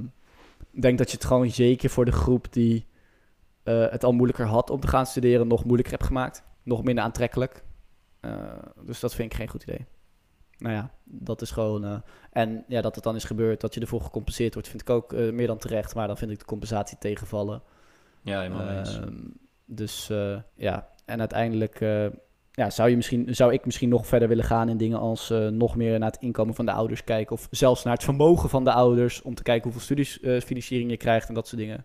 ik 0.73 0.83
denk 0.83 0.99
dat 0.99 1.11
je 1.11 1.17
het 1.17 1.27
gewoon 1.27 1.51
zeker 1.51 1.91
voor 1.91 2.05
de 2.05 2.13
groep 2.13 2.47
die 2.53 2.87
eh, 3.63 3.87
het 3.91 4.05
al 4.05 4.13
moeilijker 4.13 4.47
had 4.47 4.71
om 4.71 4.81
te 4.81 4.89
gaan 4.89 5.07
studeren, 5.07 5.47
nog 5.47 5.65
moeilijker 5.65 5.93
hebt 5.93 6.07
gemaakt. 6.07 6.43
Nog 6.63 6.83
minder 6.83 7.05
aantrekkelijk. 7.05 7.65
Eh, 8.21 8.33
dus 8.85 9.01
dat 9.01 9.15
vind 9.15 9.33
ik 9.33 9.39
geen 9.39 9.49
goed 9.49 9.63
idee. 9.63 9.87
Nou 10.59 10.75
ja, 10.75 10.91
dat 11.05 11.43
is 11.43 11.51
gewoon. 11.51 11.85
eh, 11.85 11.97
en 12.31 12.65
ja, 12.69 12.81
dat 12.81 12.95
het 12.95 13.05
dan 13.05 13.17
is 13.17 13.25
gebeurd, 13.25 13.61
dat 13.61 13.75
je 13.75 13.81
ervoor 13.81 14.01
gecompenseerd 14.01 14.55
wordt, 14.55 14.69
vind 14.69 14.83
ik 14.83 14.91
ook 14.91 15.13
eh, 15.13 15.33
meer 15.33 15.47
dan 15.47 15.59
terecht. 15.59 15.95
Maar 15.95 16.07
dan 16.07 16.17
vind 16.17 16.31
ik 16.31 16.39
de 16.39 16.45
compensatie 16.45 16.99
tegenvallen. 16.99 17.63
Ja, 18.23 18.41
helemaal 18.41 18.69
eens. 18.69 18.99
Ehm, 18.99 19.15
dus 19.65 20.11
eh, 20.11 20.37
ja, 20.55 20.89
en 21.05 21.19
uiteindelijk 21.19 21.81
eh, 21.81 22.07
ja, 22.53 22.71
zou, 22.71 22.91
je 22.91 22.97
misschien, 22.97 23.35
zou 23.35 23.53
ik 23.53 23.65
misschien 23.65 23.89
nog 23.89 24.07
verder 24.07 24.29
willen 24.29 24.45
gaan 24.45 24.69
in 24.69 24.77
dingen 24.77 24.99
als 24.99 25.31
eh, 25.31 25.49
nog 25.49 25.77
meer 25.77 25.99
naar 25.99 26.11
het 26.11 26.21
inkomen 26.23 26.55
van 26.55 26.67
de 26.67 26.73
ouders 26.73 27.05
kijken. 27.05 27.37
Of 27.37 27.49
zelfs 27.51 27.85
naar 27.85 27.95
het 27.95 28.05
vermogen 28.05 28.49
van 28.49 28.65
de 28.65 28.73
ouders 28.73 29.23
om 29.23 29.35
te 29.35 29.43
kijken 29.43 29.63
hoeveel 29.71 29.83
studiefinanciering 29.83 30.91
je 30.91 30.97
krijgt 30.97 31.29
en 31.29 31.35
dat 31.35 31.47
soort 31.49 31.61
dingen. 31.61 31.85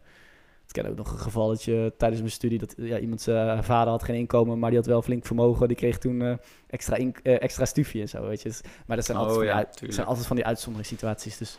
Ik 0.67 0.73
ken 0.73 0.85
ook 0.91 0.97
nog 0.97 1.11
een 1.11 1.19
gevalletje 1.19 1.93
tijdens 1.97 2.21
mijn 2.21 2.33
studie 2.33 2.57
dat 2.59 2.73
ja, 2.77 2.99
iemand 2.99 3.21
zijn 3.21 3.63
vader 3.63 3.89
had 3.91 4.03
geen 4.03 4.15
inkomen, 4.15 4.59
maar 4.59 4.69
die 4.69 4.79
had 4.79 4.87
wel 4.87 5.01
flink 5.01 5.25
vermogen. 5.25 5.67
Die 5.67 5.77
kreeg 5.77 5.97
toen 5.97 6.21
eh, 6.21 6.33
extra, 6.67 6.95
in, 6.95 7.15
eh, 7.23 7.41
extra 7.41 7.65
en 7.93 8.09
zo, 8.09 8.27
weet 8.27 8.41
je. 8.41 8.49
Dus- 8.49 8.61
maar 8.85 8.95
dat 8.95 9.05
zijn, 9.05 9.17
Oh, 9.17 9.23
altijd, 9.23 9.37
van 9.39 9.45
die 9.47 9.55
ja, 9.55 9.57
uit- 9.57 9.71
tuurlijk. 9.71 9.93
zijn 9.93 10.07
altijd 10.07 10.27
van 10.27 10.35
die 10.35 10.45
uitzonderingssituaties. 10.45 11.37
Dus. 11.37 11.57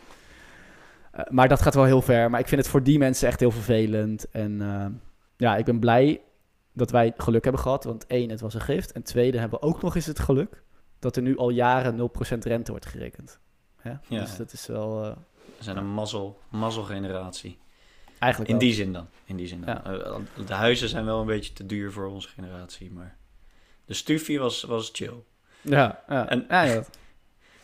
Eh, 1.11 1.23
maar 1.29 1.47
dat 1.47 1.61
gaat 1.61 1.75
wel 1.75 1.83
heel 1.83 2.01
ver. 2.01 2.29
Maar 2.29 2.39
ik 2.39 2.47
vind 2.47 2.61
het 2.61 2.69
voor 2.69 2.83
die 2.83 2.97
mensen 2.97 3.27
echt 3.27 3.39
heel 3.39 3.51
vervelend. 3.51 4.29
En 4.29 4.61
eh, 4.61 4.85
ja, 5.37 5.55
ik 5.57 5.65
ben 5.65 5.79
blij 5.79 6.21
dat 6.73 6.91
wij 6.91 7.13
geluk 7.17 7.43
hebben 7.43 7.61
gehad. 7.61 7.83
Want 7.83 8.07
één, 8.07 8.29
het 8.29 8.41
was 8.41 8.53
een 8.53 8.61
gift. 8.61 8.91
En 8.91 9.03
tweede, 9.03 9.39
hebben 9.39 9.59
we 9.59 9.65
ook 9.65 9.81
nog 9.81 9.95
eens 9.95 10.05
het 10.05 10.19
geluk 10.19 10.63
dat 10.99 11.15
er 11.15 11.21
nu 11.21 11.37
al 11.37 11.49
jaren 11.49 11.95
0% 11.95 12.45
rente 12.45 12.71
wordt 12.71 12.85
gerekend. 12.85 13.39
Hè? 13.77 13.89
Ja. 13.89 14.19
Dus 14.19 14.37
dat 14.37 14.51
is 14.53 14.67
wel... 14.67 15.03
eh, 15.05 15.11
We 15.57 15.63
zijn 15.63 15.77
een 15.77 15.87
mazzel, 15.93 16.39
mazzelgeneratie. 16.49 17.57
Eigenlijk 18.19 18.51
In 18.51 18.57
wel. 18.57 18.67
die 18.67 18.75
zin 18.77 18.93
dan. 18.93 19.07
In 19.25 19.35
die 19.35 19.47
zin 19.47 19.61
dan. 19.61 19.69
Ja. 19.83 19.83
Eh, 19.93 20.15
de 20.47 20.53
huizen 20.53 20.89
zijn 20.89 21.05
wel 21.05 21.19
een 21.19 21.25
beetje 21.25 21.53
te 21.53 21.65
duur 21.65 21.91
voor 21.91 22.05
onze 22.07 22.27
generatie, 22.27 22.91
maar 22.91 23.17
de 23.85 23.93
stufie 23.93 24.39
was, 24.39 24.63
was 24.63 24.89
chill. 24.93 25.13
Ja, 25.61 26.03
ja. 26.07 26.29
En- 26.29 26.45
ja, 26.49 26.61
ja. 26.63 26.83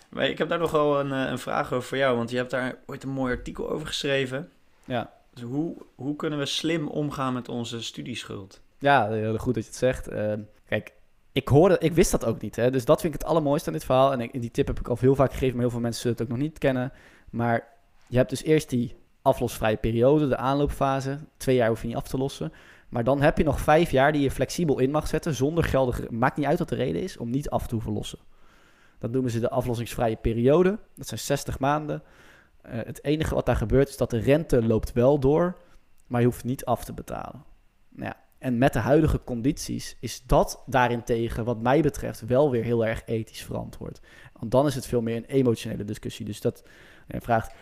Maar 0.10 0.30
ik 0.30 0.38
heb 0.38 0.50
daar 0.50 0.60
nog 0.60 0.72
wel 0.72 1.00
een, 1.00 1.12
eh, 1.12 1.32
een 1.32 1.40
vraag 1.40 1.74
over 1.74 1.88
voor 1.88 1.98
jou, 1.98 2.18
want 2.18 2.30
je 2.30 2.38
hebt 2.38 2.52
daar 2.52 2.78
ooit 2.86 3.04
een 3.04 3.10
mooi 3.10 3.36
artikel 3.36 3.70
over 3.70 3.88
geschreven. 3.88 4.52
ja. 4.86 5.14
Dus 5.34 5.44
hoe, 5.44 5.76
hoe 5.96 6.16
kunnen 6.16 6.40
we 6.40 6.46
slim 6.46 6.88
omgaan 6.88 7.34
met 7.34 7.50
onze 7.50 7.84
studieschuld? 7.84 8.62
Ja, 8.80 9.10
heel 9.10 9.38
goed 9.38 9.54
dat 9.54 9.64
je 9.64 9.70
het 9.70 9.80
zegt. 9.80 10.08
Eh, 10.08 10.34
kijk, 10.68 10.94
ik 11.32 11.48
hoorde, 11.48 11.78
ik 11.80 11.94
wist 11.94 12.12
dat 12.12 12.26
ook 12.26 12.42
niet. 12.42 12.56
Hè? 12.56 12.72
Dus 12.72 12.86
dat 12.86 13.02
vind 13.02 13.14
ik 13.14 13.20
het 13.20 13.30
allermooiste 13.30 13.68
aan 13.68 13.74
dit 13.74 13.86
verhaal. 13.86 14.12
En 14.12 14.22
ik, 14.22 14.42
die 14.42 14.52
tip 14.52 14.68
heb 14.68 14.80
ik 14.80 14.88
al 14.88 14.98
heel 15.00 15.16
vaak 15.16 15.32
gegeven, 15.32 15.52
maar 15.54 15.62
heel 15.62 15.70
veel 15.72 15.80
mensen 15.80 16.02
zullen 16.02 16.18
het 16.18 16.26
ook 16.26 16.32
nog 16.38 16.42
niet 16.44 16.58
kennen. 16.58 16.92
Maar 17.30 17.68
je 18.08 18.18
hebt 18.18 18.30
dus 18.30 18.44
eerst 18.44 18.70
die 18.70 18.96
aflosvrije 19.26 19.78
periode, 19.78 20.28
de 20.28 20.38
aanloopfase. 20.38 21.20
Twee 21.38 21.56
jaar 21.56 21.70
hoef 21.70 21.82
je 21.82 21.88
niet 21.88 21.96
af 21.96 22.08
te 22.08 22.18
lossen. 22.18 22.52
Maar 22.90 23.04
dan 23.04 23.22
heb 23.22 23.38
je 23.38 23.44
nog 23.44 23.60
vijf 23.60 23.92
jaar 23.92 24.12
die 24.12 24.22
je 24.22 24.32
flexibel 24.32 24.80
in 24.80 24.92
mag 24.92 25.08
zetten, 25.08 25.34
zonder 25.34 25.64
geldige... 25.64 26.08
Maakt 26.10 26.38
niet 26.38 26.46
uit 26.46 26.60
wat 26.60 26.70
de 26.70 26.76
reden 26.76 27.02
is, 27.02 27.18
om 27.18 27.30
niet 27.30 27.50
af 27.50 27.68
te 27.68 27.74
hoeven 27.74 27.94
lossen. 27.94 28.20
Dat 29.00 29.12
noemen 29.12 29.32
ze 29.32 29.40
de 29.40 29.50
aflossingsvrije 29.50 30.16
periode. 30.16 30.80
Dat 30.96 31.08
zijn 31.08 31.20
60 31.20 31.60
maanden. 31.60 32.04
Eh, 32.62 32.80
het 32.86 33.04
enige 33.04 33.36
wat 33.36 33.46
daar 33.46 33.56
gebeurt 33.56 33.90
is 33.90 33.98
dat 33.98 34.10
de 34.10 34.18
rente 34.20 34.64
loopt 34.64 34.94
wel 34.94 35.20
door, 35.20 35.58
maar 36.08 36.22
je 36.22 36.28
hoeft 36.28 36.44
niet 36.44 36.66
af 36.66 36.86
te 36.86 36.94
betalen. 36.94 37.44
Nou 37.90 38.06
ja, 38.06 38.18
en 38.38 38.58
met 38.58 38.74
de 38.74 38.80
huidige 38.80 39.24
condities 39.24 39.98
is 40.00 40.24
dat 40.26 40.64
daarentegen, 40.66 41.46
wat 41.46 41.62
mij 41.62 41.82
betreft, 41.82 42.26
wel 42.26 42.52
weer 42.52 42.64
heel 42.64 42.86
erg 42.86 43.02
ethisch 43.06 43.44
verantwoord. 43.44 44.02
Want 44.40 44.52
dan 44.52 44.66
is 44.66 44.76
het 44.76 44.86
veel 44.86 45.02
meer 45.02 45.16
een 45.16 45.26
emotionele 45.26 45.84
discussie. 45.84 46.26
Dus 46.26 46.42
dat 46.42 46.64
je 47.08 47.22
vraagt, 47.22 47.54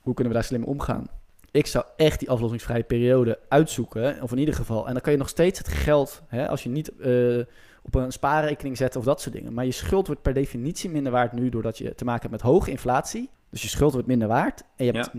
hoe 0.00 0.14
kunnen 0.14 0.32
we 0.32 0.38
daar 0.38 0.48
slim 0.48 0.64
omgaan? 0.64 1.06
Ik 1.50 1.66
zou 1.66 1.84
echt 1.96 2.18
die 2.18 2.30
aflossingsvrije 2.30 2.82
periode 2.82 3.38
uitzoeken, 3.48 4.22
of 4.22 4.32
in 4.32 4.38
ieder 4.38 4.54
geval. 4.54 4.86
En 4.86 4.92
dan 4.92 5.02
kan 5.02 5.12
je 5.12 5.18
nog 5.18 5.28
steeds 5.28 5.58
het 5.58 5.68
geld, 5.68 6.22
hè, 6.26 6.48
als 6.48 6.62
je 6.62 6.68
niet 6.68 6.98
eh, 6.98 7.38
op 7.82 7.94
een 7.94 8.12
spaarrekening 8.12 8.76
zet 8.76 8.96
of 8.96 9.04
dat 9.04 9.20
soort 9.20 9.34
dingen. 9.34 9.54
Maar 9.54 9.64
je 9.64 9.72
schuld 9.72 10.06
wordt 10.06 10.22
per 10.22 10.34
definitie 10.34 10.90
minder 10.90 11.12
waard 11.12 11.32
nu, 11.32 11.48
doordat 11.48 11.78
je 11.78 11.94
te 11.94 12.04
maken 12.04 12.20
hebt 12.30 12.42
met 12.42 12.52
hoge 12.52 12.70
inflatie. 12.70 13.30
Dus 13.50 13.62
je 13.62 13.68
schuld 13.68 13.92
wordt 13.92 14.06
minder 14.06 14.28
waard 14.28 14.62
en 14.76 14.84
je 14.84 14.92
hebt 14.92 15.10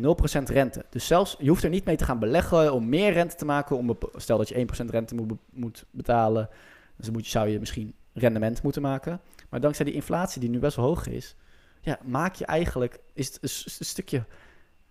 0% 0.49 0.53
rente. 0.53 0.85
Dus 0.89 1.07
zelfs, 1.07 1.35
je 1.39 1.49
hoeft 1.49 1.63
er 1.63 1.69
niet 1.69 1.85
mee 1.85 1.95
te 1.95 2.05
gaan 2.05 2.19
beleggen 2.19 2.73
om 2.73 2.89
meer 2.89 3.11
rente 3.13 3.35
te 3.35 3.45
maken. 3.45 3.77
Om, 3.77 3.97
stel 4.15 4.37
dat 4.37 4.49
je 4.49 4.67
1% 4.85 4.89
rente 4.89 5.15
moet, 5.15 5.27
be- 5.27 5.37
moet 5.49 5.85
betalen, 5.91 6.49
dus 6.95 7.05
dan 7.05 7.13
moet 7.13 7.25
je, 7.25 7.31
zou 7.31 7.49
je 7.49 7.59
misschien 7.59 7.93
rendement 8.13 8.61
moeten 8.61 8.81
maken. 8.81 9.19
Maar 9.49 9.59
dankzij 9.59 9.85
die 9.85 9.93
inflatie 9.93 10.41
die 10.41 10.49
nu 10.49 10.59
best 10.59 10.75
wel 10.75 10.85
hoog 10.85 11.07
is, 11.07 11.35
ja, 11.81 11.99
maak 12.03 12.35
je 12.35 12.45
eigenlijk, 12.45 12.99
is 13.13 13.27
het 13.27 13.37
een 13.41 13.85
stukje, 13.85 14.23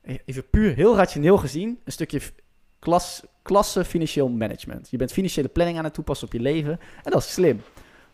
even 0.03 0.51
puur 0.51 0.75
heel 0.75 0.97
rationeel 0.97 1.37
gezien, 1.37 1.81
een 1.85 1.93
stukje 1.93 2.21
klas, 2.79 3.23
klasse 3.43 3.85
financieel 3.85 4.29
management. 4.29 4.91
Je 4.91 4.97
bent 4.97 5.13
financiële 5.13 5.49
planning 5.49 5.79
aan 5.79 5.85
het 5.85 5.95
toepassen 5.95 6.27
op 6.27 6.33
je 6.33 6.41
leven 6.41 6.81
en 7.03 7.11
dat 7.11 7.23
is 7.23 7.33
slim. 7.33 7.61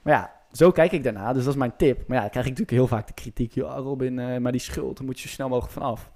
Maar 0.03 0.15
ja, 0.15 0.33
zo 0.53 0.71
kijk 0.71 0.93
ik 0.93 1.03
daarna, 1.03 1.33
dus 1.33 1.45
dat 1.45 1.53
is 1.53 1.59
mijn 1.59 1.77
tip. 1.77 2.07
Maar 2.07 2.17
ja, 2.17 2.23
dan 2.23 2.31
krijg 2.31 2.47
ik 2.47 2.59
natuurlijk 2.59 2.79
heel 2.79 2.99
vaak 2.99 3.07
de 3.07 3.15
kritiek, 3.15 3.55
ja 3.55 3.77
Robin, 3.77 4.19
eh, 4.19 4.39
maar 4.39 4.53
die 4.53 4.61
schuld, 4.61 4.97
daar 4.97 5.07
moet 5.07 5.21
je 5.21 5.29
zo 5.29 5.35
snel 5.35 5.49
mogelijk 5.49 5.73
van 5.73 5.83
af. 5.83 6.11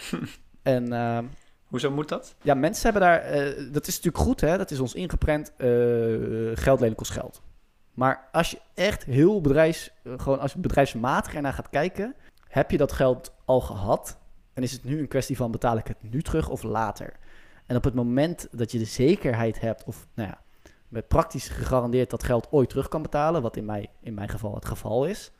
en 0.62 0.92
ehm, 0.92 1.24
Hoezo 1.70 1.90
moet 1.90 2.08
dat? 2.08 2.34
ja, 2.42 2.54
mensen 2.54 2.82
hebben 2.82 3.02
daar, 3.02 3.20
eh, 3.20 3.72
dat 3.72 3.86
is 3.86 3.94
natuurlijk 3.96 4.24
goed 4.24 4.40
hè, 4.40 4.56
dat 4.58 4.70
is 4.70 4.80
ons 4.80 4.94
ingeprent, 4.94 5.52
eh, 5.56 5.68
geld 6.54 6.80
lenen 6.80 6.96
kost 6.96 7.10
geld. 7.10 7.42
Maar 7.94 8.28
als 8.32 8.50
je 8.50 8.58
echt 8.74 9.04
heel 9.04 9.40
bedrijfs, 9.40 9.90
eh, 10.02 10.12
gewoon 10.16 10.40
als 10.40 10.52
je 10.52 10.58
bedrijfsmatig 10.58 11.34
ernaar 11.34 11.52
gaat 11.52 11.68
kijken, 11.68 12.14
heb 12.48 12.70
je 12.70 12.76
dat 12.76 12.92
geld 12.92 13.34
al 13.44 13.60
gehad? 13.60 14.18
En 14.60 14.66
is 14.66 14.72
het 14.72 14.84
nu 14.84 14.98
een 14.98 15.08
kwestie 15.08 15.36
van 15.36 15.50
betaal 15.50 15.76
ik 15.76 15.86
het 15.86 16.02
nu 16.12 16.22
terug 16.22 16.48
of 16.48 16.62
later? 16.62 17.12
En 17.66 17.76
op 17.76 17.84
het 17.84 17.94
moment 17.94 18.48
dat 18.50 18.72
je 18.72 18.78
de 18.78 18.84
zekerheid 18.84 19.60
hebt, 19.60 19.84
of 19.84 20.06
nou 20.14 20.28
ja, 20.28 20.42
met 20.88 21.08
praktisch 21.08 21.48
gegarandeerd 21.48 22.10
dat 22.10 22.22
geld 22.22 22.48
ooit 22.50 22.68
terug 22.68 22.88
kan 22.88 23.02
betalen, 23.02 23.42
wat 23.42 23.56
in, 23.56 23.64
mij, 23.64 23.90
in 24.00 24.14
mijn 24.14 24.28
geval 24.28 24.54
het 24.54 24.64
geval 24.64 25.06
is, 25.06 25.32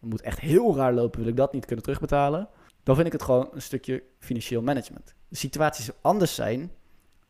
het 0.00 0.10
moet 0.10 0.20
echt 0.20 0.40
heel 0.40 0.76
raar 0.76 0.92
lopen, 0.92 1.20
wil 1.20 1.28
ik 1.28 1.36
dat 1.36 1.52
niet 1.52 1.64
kunnen 1.64 1.84
terugbetalen, 1.84 2.48
dan 2.82 2.94
vind 2.94 3.06
ik 3.06 3.12
het 3.12 3.22
gewoon 3.22 3.48
een 3.52 3.62
stukje 3.62 4.02
financieel 4.18 4.62
management. 4.62 5.14
De 5.28 5.36
situatie 5.36 5.84
zou 5.84 5.96
anders 6.00 6.34
zijn 6.34 6.72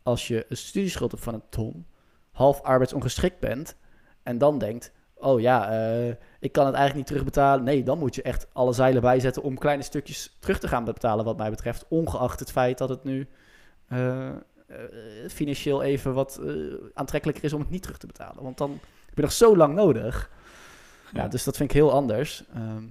als 0.03 0.29
je 0.29 0.47
een 0.49 0.57
studieschuld 0.57 1.11
hebt 1.11 1.25
van 1.25 1.35
een 1.35 1.49
ton, 1.49 1.87
half 2.33 2.61
arbeidsongeschikt 2.61 3.41
bent 3.41 3.77
en 4.23 4.39
dan 4.39 4.59
denkt, 4.59 4.93
oh 5.23 5.41
ja, 5.41 5.71
eh, 5.71 6.09
ik 6.41 6.53
kan 6.53 6.67
het 6.67 6.75
eigenlijk 6.75 6.95
niet 6.95 7.07
terugbetalen. 7.07 7.65
Nee, 7.65 7.83
dan 7.83 7.99
moet 7.99 8.15
je 8.15 8.23
echt 8.23 8.47
alle 8.53 8.73
zeilen 8.73 9.03
bijzetten 9.03 9.43
om 9.43 9.59
kleine 9.59 9.83
stukjes 9.83 10.37
terug 10.39 10.59
te 10.59 10.69
gaan 10.69 10.85
betalen 10.85 11.25
wat 11.25 11.37
mij 11.37 11.51
betreft, 11.51 11.85
ongeacht 11.89 12.41
het 12.41 12.51
feit 12.51 12.79
dat 12.79 12.89
het 12.89 13.05
nu 13.05 13.29
eh, 13.89 14.29
eh, 14.29 14.35
financieel 15.29 15.83
even 15.83 16.15
wat 16.15 16.41
aantrekkelijker 16.95 17.45
is 17.45 17.53
om 17.53 17.61
het 17.61 17.71
niet 17.71 17.83
terug 17.83 17.99
te 17.99 18.07
betalen. 18.07 18.43
Want 18.43 18.59
dan 18.59 18.71
heb 19.07 19.15
je 19.17 19.23
nog 19.23 19.33
zo 19.33 19.57
lang 19.57 19.75
nodig. 19.75 20.31
Ja, 21.13 21.23
Ja. 21.23 21.29
dus 21.29 21.45
dat 21.45 21.57
vind 21.57 21.69
ik 21.71 21.77
heel 21.77 21.93
anders. 21.93 22.45
Ehm, 22.55 22.85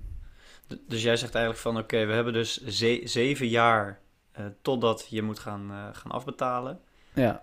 Dus 0.87 1.03
jij 1.03 1.15
zegt 1.17 1.35
eigenlijk 1.35 1.63
van 1.63 1.77
oké, 1.77 2.05
we 2.05 2.13
hebben 2.13 2.33
dus 2.33 2.63
ze- 2.65 3.01
zeven 3.03 3.47
jaar 3.47 3.99
totdat 4.61 5.05
je 5.09 5.21
moet 5.21 5.39
gaan, 5.39 5.71
gaan 5.93 6.11
afbetalen. 6.11 6.79
ja, 7.13 7.41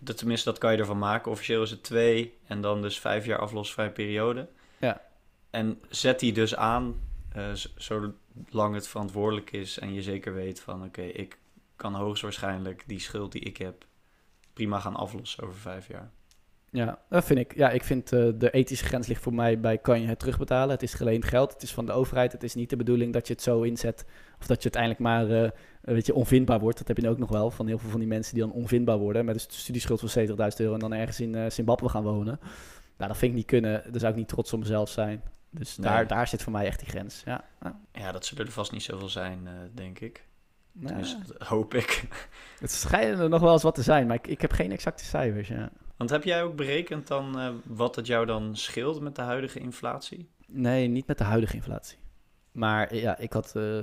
Dat, 0.00 0.16
tenminste, 0.16 0.50
dat 0.50 0.58
kan 0.58 0.72
je 0.72 0.78
ervan 0.78 0.98
maken. 0.98 1.30
Officieel 1.30 1.62
is 1.62 1.70
het 1.70 1.82
twee 1.82 2.38
en 2.46 2.60
dan 2.60 2.82
dus 2.82 2.98
vijf 2.98 3.26
jaar 3.26 3.38
aflosvrije 3.38 3.90
periode. 3.90 4.48
Ja. 4.78 5.02
En 5.50 5.80
zet 5.88 6.20
die 6.20 6.32
dus 6.32 6.56
aan 6.56 7.00
eh, 7.32 7.52
zolang 7.76 8.74
het 8.74 8.88
verantwoordelijk 8.88 9.52
is 9.52 9.78
en 9.78 9.94
je 9.94 10.02
zeker 10.02 10.34
weet 10.34 10.60
van 10.60 10.84
oké, 10.84 11.02
ik 11.02 11.38
kan 11.76 11.94
hoogstwaarschijnlijk 11.94 12.82
die 12.86 13.00
schuld 13.00 13.32
die 13.32 13.40
ik 13.40 13.56
heb 13.56 13.84
prima 14.52 14.80
gaan 14.80 14.96
aflossen 14.96 15.44
over 15.44 15.58
vijf 15.58 15.88
jaar. 15.88 16.10
Ja, 16.72 16.98
dat 17.08 17.24
vind 17.24 17.38
ik. 17.38 17.54
Ja, 17.56 17.70
ik 17.70 17.84
vind 17.84 18.12
eh, 18.12 18.28
de 18.34 18.50
ethische 18.50 18.84
grens 18.84 19.06
ligt 19.06 19.22
voor 19.22 19.34
mij 19.34 19.60
bij 19.60 19.78
kan 19.78 20.00
je 20.00 20.06
het 20.06 20.18
terugbetalen. 20.18 20.70
Het 20.70 20.82
is 20.82 20.94
geleend 20.94 21.24
geld, 21.24 21.52
het 21.52 21.62
is 21.62 21.72
van 21.74 21.86
de 21.86 21.92
overheid. 21.92 22.32
Het 22.32 22.42
is 22.42 22.54
niet 22.54 22.70
de 22.70 22.76
bedoeling 22.76 23.12
dat 23.12 23.26
je 23.26 23.32
het 23.32 23.42
zo 23.42 23.62
inzet 23.62 24.04
of 24.40 24.46
dat 24.46 24.62
je 24.62 24.70
uiteindelijk 24.72 25.00
maar 25.02 25.30
eh, 25.30 25.50
een 25.82 25.94
beetje 25.94 26.14
onvindbaar 26.14 26.60
wordt. 26.60 26.78
Dat 26.78 26.88
heb 26.88 26.96
je 26.98 27.08
ook 27.08 27.18
nog 27.18 27.28
wel 27.30 27.50
van 27.50 27.66
heel 27.66 27.78
veel 27.78 27.90
van 27.90 27.98
die 27.98 28.08
mensen 28.08 28.34
die 28.34 28.42
dan 28.42 28.52
onvindbaar 28.52 28.98
worden 28.98 29.24
met 29.24 29.34
een 29.34 29.40
studieschuld 29.40 30.00
van 30.00 30.26
70.000 30.26 30.34
euro 30.56 30.72
en 30.74 30.78
dan 30.80 30.92
ergens 30.92 31.20
in 31.20 31.34
eh, 31.34 31.50
Zimbabwe 31.50 31.88
gaan 31.88 32.02
wonen. 32.02 32.38
Nou, 32.96 33.10
dat 33.10 33.16
vind 33.16 33.30
ik 33.30 33.36
niet 33.36 33.46
kunnen. 33.46 33.82
Daar 33.90 34.00
zou 34.00 34.12
ik 34.12 34.18
niet 34.18 34.28
trots 34.28 34.52
op 34.52 34.58
mezelf 34.58 34.88
zijn. 34.88 35.22
Dus 35.50 35.76
Nee. 35.78 35.90
daar, 35.90 36.06
daar 36.06 36.28
zit 36.28 36.42
voor 36.42 36.52
mij 36.52 36.66
echt 36.66 36.78
die 36.78 36.88
grens. 36.88 37.22
Ja, 37.24 37.44
ja. 37.62 37.80
Ja, 37.92 38.12
dat 38.12 38.24
zullen 38.26 38.46
er 38.46 38.52
vast 38.52 38.72
niet 38.72 38.82
zoveel 38.82 39.08
zijn, 39.08 39.48
denk 39.74 39.98
ik. 40.00 40.26
Nou, 40.72 40.96
Dus 40.98 41.16
dat 41.26 41.48
hoop 41.48 41.74
ik. 41.74 42.02
het 42.60 42.70
schijnen 42.72 43.18
er 43.18 43.28
nog 43.28 43.40
wel 43.40 43.52
eens 43.52 43.62
wat 43.62 43.74
te 43.74 43.82
zijn, 43.82 44.06
maar 44.06 44.16
ik, 44.16 44.26
ik 44.26 44.40
heb 44.40 44.52
geen 44.52 44.72
exacte 44.72 45.04
cijfers. 45.04 45.48
Ja. 45.48 45.70
Want 46.00 46.12
heb 46.12 46.24
jij 46.24 46.42
ook 46.42 46.56
berekend 46.56 47.06
dan 47.06 47.38
eh, 47.38 47.48
wat 47.64 47.96
het 47.96 48.06
jou 48.06 48.26
dan 48.26 48.56
scheelt 48.56 49.00
met 49.00 49.16
de 49.16 49.22
huidige 49.22 49.58
inflatie? 49.58 50.28
Nee, 50.46 50.88
niet 50.88 51.06
met 51.06 51.18
de 51.18 51.24
huidige 51.24 51.54
inflatie. 51.54 51.98
Maar 52.52 52.94
ja, 52.94 53.18
ik 53.18 53.32
had, 53.32 53.56
eh, 53.56 53.78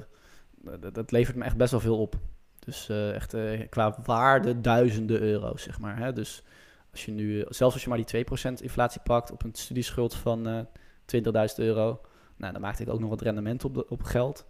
dat, 0.93 1.11
levert 1.11 1.37
me 1.37 1.43
echt 1.43 1.57
best 1.57 1.71
wel 1.71 1.79
veel 1.79 1.99
op. 1.99 2.15
Dus 2.59 2.89
eh, 2.89 3.13
echt 3.13 3.33
eh, 3.33 3.69
qua 3.69 3.97
waarde 4.03 4.61
duizenden 4.61 5.21
euro's, 5.21 5.63
zeg 5.63 5.79
maar. 5.79 5.97
Hè? 5.97 6.13
Dus 6.13 6.43
als 6.91 7.05
je 7.05 7.11
nu, 7.11 7.45
zelfs 7.49 7.73
als 7.73 7.83
je 7.83 7.89
maar 7.89 8.05
die 8.05 8.25
2% 8.25 8.61
inflatie 8.61 9.01
pakt 9.03 9.31
op 9.31 9.43
een 9.43 9.53
studieschuld 9.53 10.15
van 10.15 10.47
eh 10.47 10.59
20.000 11.05 11.55
euro, 11.55 12.01
nou, 12.35 12.53
dan 12.53 12.61
maakte 12.61 12.83
ik 12.83 12.89
ook 12.89 12.99
nog 12.99 13.09
wat 13.09 13.21
rendement 13.21 13.65
op, 13.65 13.73
de, 13.73 13.89
op 13.89 14.03
geld. 14.03 14.47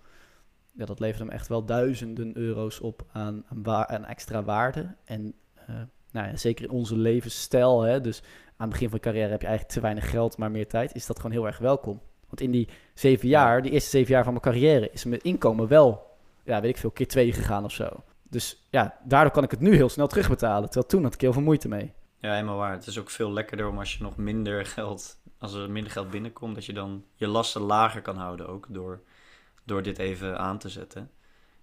Ja, 0.73 0.85
dat 0.85 0.99
levert 0.99 1.19
hem 1.19 1.29
echt 1.29 1.47
wel 1.47 1.65
duizenden 1.65 2.37
euro's 2.37 2.79
op 2.79 3.05
aan, 3.11 3.45
aan, 3.49 3.87
aan 3.87 4.05
extra 4.05 4.43
waarde. 4.43 4.95
En 5.05 5.33
eh, 5.53 5.81
nou 6.17 6.29
ja, 6.29 6.35
zeker 6.35 6.65
in 6.65 6.71
onze 6.71 6.97
levensstijl, 6.97 7.81
hè, 7.81 8.01
dus 8.01 8.21
aan 8.57 8.67
het 8.67 8.69
begin 8.69 8.89
van 8.89 8.97
je 8.97 9.03
carrière 9.03 9.31
heb 9.31 9.41
je 9.41 9.47
eigenlijk 9.47 9.75
te 9.75 9.81
weinig 9.83 10.09
geld, 10.09 10.37
maar 10.37 10.51
meer 10.51 10.67
tijd, 10.67 10.95
is 10.95 11.05
dat 11.05 11.15
gewoon 11.17 11.31
heel 11.31 11.45
erg 11.45 11.57
welkom. 11.57 12.01
Want 12.27 12.41
in 12.41 12.51
die 12.51 12.67
zeven 12.93 13.27
jaar, 13.27 13.61
die 13.61 13.71
eerste 13.71 13.89
zeven 13.89 14.13
jaar 14.13 14.23
van 14.23 14.31
mijn 14.31 14.43
carrière, 14.43 14.89
is 14.91 15.03
mijn 15.03 15.21
inkomen 15.21 15.67
wel, 15.67 16.17
ja, 16.43 16.61
weet 16.61 16.69
ik 16.69 16.77
veel, 16.77 16.91
keer 16.91 17.07
twee 17.07 17.33
gegaan 17.33 17.63
of 17.63 17.71
zo. 17.71 18.03
Dus 18.29 18.67
ja, 18.69 18.97
daardoor 19.03 19.31
kan 19.31 19.43
ik 19.43 19.51
het 19.51 19.59
nu 19.59 19.75
heel 19.75 19.89
snel 19.89 20.07
terugbetalen. 20.07 20.65
Terwijl 20.69 20.91
toen 20.91 21.03
had 21.03 21.13
ik 21.13 21.21
heel 21.21 21.33
veel 21.33 21.41
moeite 21.41 21.67
mee. 21.67 21.93
Ja, 22.19 22.33
helemaal 22.33 22.57
waar. 22.57 22.71
Het 22.71 22.87
is 22.87 22.99
ook 22.99 23.09
veel 23.09 23.31
lekkerder 23.31 23.67
om 23.67 23.77
als 23.79 23.97
je 23.97 24.03
nog 24.03 24.17
minder 24.17 24.65
geld, 24.65 25.17
als 25.39 25.53
er 25.53 25.69
minder 25.69 25.91
geld 25.91 26.09
binnenkomt, 26.09 26.55
dat 26.55 26.65
je 26.65 26.73
dan 26.73 27.03
je 27.13 27.27
lasten 27.27 27.61
lager 27.61 28.01
kan 28.01 28.17
houden 28.17 28.47
ook 28.47 28.65
door, 28.69 29.01
door 29.63 29.81
dit 29.81 29.97
even 29.97 30.39
aan 30.39 30.57
te 30.57 30.69
zetten. 30.69 31.09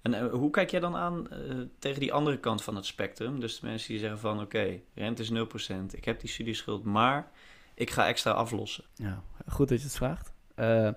En 0.05 0.15
eh, 0.15 0.33
hoe 0.33 0.51
kijk 0.51 0.71
jij 0.71 0.81
dan 0.81 0.97
aan 0.97 1.31
eh, 1.31 1.39
tegen 1.79 2.01
die 2.01 2.13
andere 2.13 2.39
kant 2.39 2.63
van 2.63 2.77
het 2.77 2.87
spectrum? 2.87 3.41
Dus 3.41 3.61
de 3.61 3.67
mensen 3.67 3.89
die 3.89 3.99
zeggen 3.99 4.19
van 4.19 4.41
oké, 4.41 4.81
rente 4.95 5.23
is 5.23 5.31
0%, 5.31 5.75
ik 5.91 6.05
heb 6.05 6.21
die 6.21 6.31
studieschuld, 6.31 6.85
maar 6.85 7.31
ik 7.75 7.91
ga 7.91 8.07
extra 8.07 8.31
aflossen. 8.31 8.85
Ja, 8.95 9.23
goed 9.49 9.69
dat 9.69 9.79
je 9.79 9.85
het 9.85 9.97
vraagt. 9.97 10.33
Eh, 10.55 10.91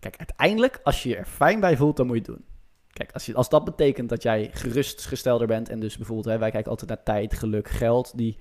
kijk, 0.00 0.16
uiteindelijk, 0.16 0.80
als 0.82 1.02
je 1.02 1.08
je 1.08 1.16
er 1.16 1.26
fijn 1.26 1.60
bij 1.60 1.76
voelt, 1.76 1.96
dan 1.96 2.06
moet 2.06 2.16
je 2.16 2.22
het 2.22 2.30
doen. 2.30 2.44
Kijk, 2.92 3.12
als, 3.12 3.26
je, 3.26 3.34
als 3.34 3.48
dat 3.48 3.64
betekent 3.64 4.08
dat 4.08 4.22
jij 4.22 4.50
gerustgestelder 4.52 5.46
bent 5.46 5.68
en 5.68 5.80
dus 5.80 5.96
bijvoorbeeld, 5.96 6.26
hè, 6.26 6.38
wij 6.38 6.50
kijken 6.50 6.70
altijd 6.70 6.90
naar 6.90 7.02
tijd, 7.02 7.34
geluk, 7.34 7.68
geld, 7.68 8.16
die, 8.16 8.38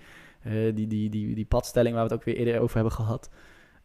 die, 0.73 0.87
die, 0.87 1.09
die, 1.09 1.35
die 1.35 1.45
padstelling 1.45 1.95
waar 1.95 2.07
we 2.07 2.13
het 2.13 2.19
ook 2.19 2.25
weer 2.25 2.37
eerder 2.37 2.61
over 2.61 2.75
hebben 2.75 2.93
gehad, 2.93 3.29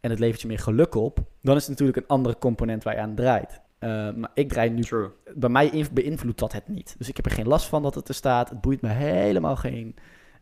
en 0.00 0.10
het 0.10 0.18
levert 0.18 0.40
je 0.40 0.48
meer 0.48 0.58
geluk 0.58 0.94
op, 0.94 1.18
dan 1.42 1.56
is 1.56 1.62
het 1.62 1.70
natuurlijk 1.70 1.98
een 1.98 2.06
andere 2.06 2.38
component 2.38 2.84
waar 2.84 2.94
je 2.94 3.00
aan 3.00 3.14
draait. 3.14 3.60
Eh, 3.78 4.12
maar 4.14 4.30
ik 4.34 4.48
draai 4.48 4.70
nu 4.70 4.82
True. 4.82 5.10
bij 5.34 5.48
mij 5.48 5.86
beïnvloedt 5.92 6.38
dat 6.38 6.52
het 6.52 6.68
niet. 6.68 6.94
Dus 6.98 7.08
ik 7.08 7.16
heb 7.16 7.24
er 7.24 7.32
geen 7.32 7.48
last 7.48 7.66
van 7.66 7.82
dat 7.82 7.94
het 7.94 8.08
er 8.08 8.14
staat. 8.14 8.48
Het 8.48 8.60
boeit 8.60 8.80
me 8.80 8.88
helemaal 8.88 9.56
geen. 9.56 9.96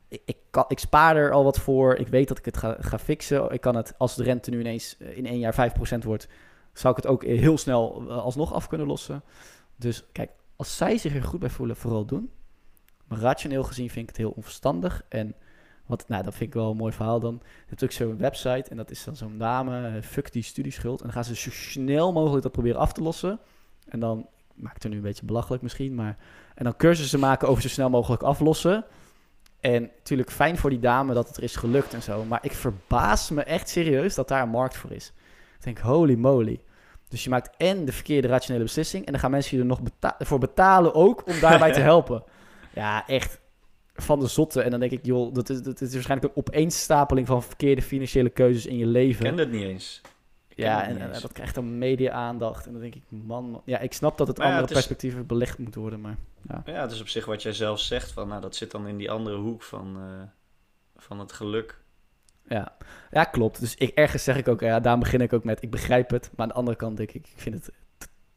Ik, 0.08 0.22
ik, 0.24 0.36
kan, 0.50 0.64
ik 0.68 0.78
spaar 0.78 1.16
er 1.16 1.32
al 1.32 1.44
wat 1.44 1.58
voor. 1.58 1.96
Ik 1.96 2.08
weet 2.08 2.28
dat 2.28 2.38
ik 2.38 2.44
het 2.44 2.56
ga, 2.56 2.76
ga 2.80 2.98
fixen. 2.98 3.50
Ik 3.50 3.60
kan 3.60 3.76
het, 3.76 3.94
als 3.98 4.14
de 4.14 4.22
rente 4.22 4.50
nu 4.50 4.60
ineens 4.60 4.96
in 4.96 5.26
één 5.26 5.38
jaar 5.38 5.72
5% 6.00 6.04
wordt, 6.04 6.28
zou 6.72 6.96
ik 6.96 7.02
het 7.02 7.12
ook 7.12 7.24
heel 7.24 7.58
snel 7.58 8.04
eh, 8.08 8.16
alsnog 8.16 8.52
af 8.52 8.66
kunnen 8.66 8.86
lossen. 8.86 9.22
Dus 9.76 10.04
kijk, 10.12 10.30
als 10.56 10.76
zij 10.76 10.98
zich 10.98 11.14
er 11.14 11.22
goed 11.22 11.40
bij 11.40 11.50
voelen, 11.50 11.76
vooral 11.76 12.04
doen. 12.04 12.30
Maar 13.06 13.18
rationeel 13.18 13.64
gezien 13.64 13.90
vind 13.90 14.02
ik 14.02 14.08
het 14.08 14.24
heel 14.24 14.34
onverstandig. 14.36 15.04
En 15.08 15.34
wat, 15.86 16.08
nou, 16.08 16.22
dat 16.22 16.34
vind 16.34 16.48
ik 16.48 16.54
wel 16.54 16.70
een 16.70 16.76
mooi 16.76 16.92
verhaal 16.92 17.20
dan. 17.20 17.40
Je 17.42 17.64
hebt 17.66 17.84
ook 17.84 17.90
zo'n 17.90 18.18
website 18.18 18.70
en 18.70 18.76
dat 18.76 18.90
is 18.90 19.04
dan 19.04 19.16
zo'n 19.16 19.38
dame, 19.38 19.86
eh, 19.86 20.02
fuck 20.02 20.32
die 20.32 20.42
studieschuld. 20.42 20.98
En 20.98 21.04
dan 21.04 21.14
gaan 21.14 21.24
ze 21.24 21.34
zo 21.34 21.50
snel 21.50 22.12
mogelijk 22.12 22.42
dat 22.42 22.52
proberen 22.52 22.80
af 22.80 22.92
te 22.92 23.02
lossen. 23.02 23.38
En 23.88 24.00
dan, 24.00 24.18
ik 24.56 24.62
maak 24.62 24.74
het 24.74 24.84
er 24.84 24.90
nu 24.90 24.96
een 24.96 25.02
beetje 25.02 25.26
belachelijk 25.26 25.62
misschien, 25.62 25.94
maar... 25.94 26.16
En 26.54 26.64
dan 26.64 26.76
cursussen 26.76 27.20
maken 27.20 27.48
over 27.48 27.62
zo 27.62 27.68
snel 27.68 27.90
mogelijk 27.90 28.22
aflossen. 28.22 28.84
En 29.60 29.82
natuurlijk 29.96 30.30
fijn 30.30 30.56
voor 30.56 30.70
die 30.70 30.78
dame 30.78 31.14
dat 31.14 31.28
het 31.28 31.36
er 31.36 31.42
is 31.42 31.56
gelukt 31.56 31.94
en 31.94 32.02
zo. 32.02 32.24
Maar 32.24 32.38
ik 32.42 32.52
verbaas 32.52 33.30
me 33.30 33.42
echt 33.42 33.68
serieus 33.68 34.14
dat 34.14 34.28
daar 34.28 34.42
een 34.42 34.48
markt 34.48 34.76
voor 34.76 34.92
is. 34.92 35.12
Ik 35.58 35.64
denk, 35.64 35.78
holy 35.78 36.14
moly. 36.14 36.60
Dus 37.08 37.24
je 37.24 37.30
maakt 37.30 37.56
en 37.56 37.84
de 37.84 37.92
verkeerde 37.92 38.28
rationele 38.28 38.64
beslissing... 38.64 39.06
en 39.06 39.12
dan 39.12 39.20
gaan 39.20 39.30
mensen 39.30 39.56
je 39.56 39.62
er 39.62 39.68
nog 39.68 39.82
beta- 39.82 40.16
voor 40.18 40.38
betalen 40.38 40.94
ook 40.94 41.26
om 41.26 41.40
daarbij 41.40 41.72
te 41.72 41.80
helpen. 41.90 42.22
Ja, 42.72 43.06
echt 43.06 43.40
van 43.96 44.20
de 44.20 44.26
zotte. 44.26 44.62
En 44.62 44.70
dan 44.70 44.80
denk 44.80 44.92
ik, 44.92 45.04
joh, 45.04 45.34
dat 45.34 45.48
is, 45.50 45.62
dat 45.62 45.80
is 45.80 45.92
waarschijnlijk 45.92 46.32
een 46.36 46.42
opeenstapeling... 46.44 47.26
van 47.26 47.42
verkeerde 47.42 47.82
financiële 47.82 48.30
keuzes 48.30 48.66
in 48.66 48.76
je 48.76 48.84
Ik 48.84 48.90
leven. 48.90 49.24
kende 49.24 49.42
het 49.42 49.50
niet 49.52 49.62
eens. 49.62 50.00
Ik 50.48 50.56
ken 50.56 50.64
Ja, 50.64 50.86
en, 50.86 51.12
dat 51.20 51.32
krijgt 51.32 51.54
dan 51.54 51.78
media-aandacht. 51.78 52.66
En 52.66 52.72
dan 52.72 52.80
denk 52.80 52.94
ik, 52.94 53.02
man, 53.08 53.50
man. 53.50 53.62
Ja, 53.64 53.78
ik 53.78 53.92
snap 53.92 54.18
dat 54.18 54.28
het 54.28 54.38
Maar 54.38 54.46
ja, 54.46 54.52
andere 54.52 54.72
het 54.74 54.78
is- 54.82 54.86
perspectieven 54.86 55.26
belegd 55.26 55.58
moet 55.58 55.74
worden, 55.74 56.00
maar... 56.00 56.16
Ja, 56.64 56.80
het 56.82 56.92
is 56.92 57.00
op 57.00 57.08
zich 57.08 57.24
wat 57.24 57.42
jij 57.42 57.52
zelf 57.52 57.80
zegt. 57.80 58.12
Van, 58.12 58.28
nou, 58.28 58.40
dat 58.40 58.56
zit 58.56 58.70
dan 58.70 58.86
in 58.86 58.96
die 58.96 59.10
andere 59.10 59.36
hoek 59.36 59.62
van, 59.62 59.96
eh, 59.96 60.22
van 60.96 61.18
het 61.18 61.32
geluk. 61.32 61.78
Ja. 62.48 62.76
ja, 63.10 63.24
klopt. 63.24 63.60
Dus 63.60 63.74
ik, 63.74 63.90
ergens 63.94 64.24
zeg 64.24 64.36
ik 64.36 64.48
ook, 64.48 64.60
ja, 64.60 64.80
daarom 64.80 65.00
begin 65.00 65.20
ik 65.20 65.32
ook 65.32 65.44
met, 65.44 65.62
ik 65.62 65.70
begrijp 65.70 66.10
het. 66.10 66.22
Maar 66.34 66.40
aan 66.46 66.48
de 66.48 66.54
andere 66.54 66.76
kant 66.76 66.96
denk 66.96 67.12
ik, 67.12 67.26
ik 67.26 67.40
vind 67.40 67.54
het... 67.54 67.70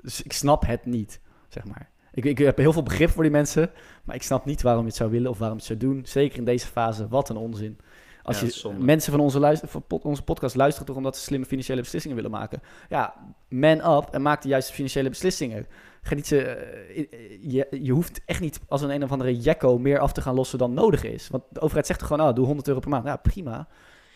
Dus 0.01 0.21
ik 0.21 0.33
snap 0.33 0.65
het 0.65 0.85
niet, 0.85 1.19
zeg 1.49 1.65
maar. 1.65 1.89
Ik, 2.13 2.25
ik 2.25 2.37
heb 2.37 2.57
heel 2.57 2.73
veel 2.73 2.83
begrip 2.83 3.09
voor 3.09 3.23
die 3.23 3.31
mensen, 3.31 3.71
maar 4.03 4.15
ik 4.15 4.23
snap 4.23 4.45
niet 4.45 4.61
waarom 4.61 4.81
je 4.81 4.87
het 4.87 4.97
zou 4.97 5.11
willen 5.11 5.29
of 5.29 5.37
waarom 5.37 5.57
je 5.57 5.63
het 5.67 5.79
zou 5.79 5.93
doen. 5.93 6.05
Zeker 6.05 6.37
in 6.37 6.45
deze 6.45 6.67
fase, 6.67 7.07
wat 7.07 7.29
een 7.29 7.37
onzin. 7.37 7.77
Als 8.23 8.39
Ja, 8.39 8.69
je 8.69 8.83
mensen 8.83 9.11
van 9.11 9.21
onze, 9.21 9.39
luister, 9.39 9.67
van 9.69 9.83
onze 10.03 10.23
podcast 10.23 10.55
luisteren 10.55 10.87
toch 10.87 10.95
omdat 10.97 11.17
ze 11.17 11.23
slimme 11.23 11.45
financiële 11.45 11.81
beslissingen 11.81 12.15
willen 12.17 12.31
maken. 12.31 12.61
Ja, 12.89 13.13
man 13.49 13.97
up 13.97 14.07
en 14.11 14.21
maak 14.21 14.41
de 14.41 14.47
juiste 14.47 14.73
financiële 14.73 15.09
beslissingen. 15.09 15.67
Ga 16.01 16.15
niet 16.15 16.27
ze, 16.27 16.41
eh, 16.41 17.07
je, 17.41 17.67
je 17.81 17.91
hoeft 17.91 18.21
echt 18.25 18.39
niet 18.39 18.59
als 18.67 18.81
een 18.81 18.89
een 18.89 19.03
of 19.03 19.11
andere 19.11 19.37
jekko 19.39 19.77
meer 19.77 19.99
af 19.99 20.11
te 20.11 20.21
gaan 20.21 20.35
lossen 20.35 20.57
dan 20.57 20.73
nodig 20.73 21.03
is. 21.03 21.27
Want 21.27 21.43
de 21.49 21.59
overheid 21.61 21.85
zegt 21.87 21.99
toch 21.99 22.07
gewoon, 22.07 22.27
ah, 22.27 22.35
doe 22.35 22.45
100 22.45 22.67
euro 22.67 22.79
per 22.79 22.89
maand. 22.89 23.05
Ja, 23.05 23.15
prima. 23.15 23.67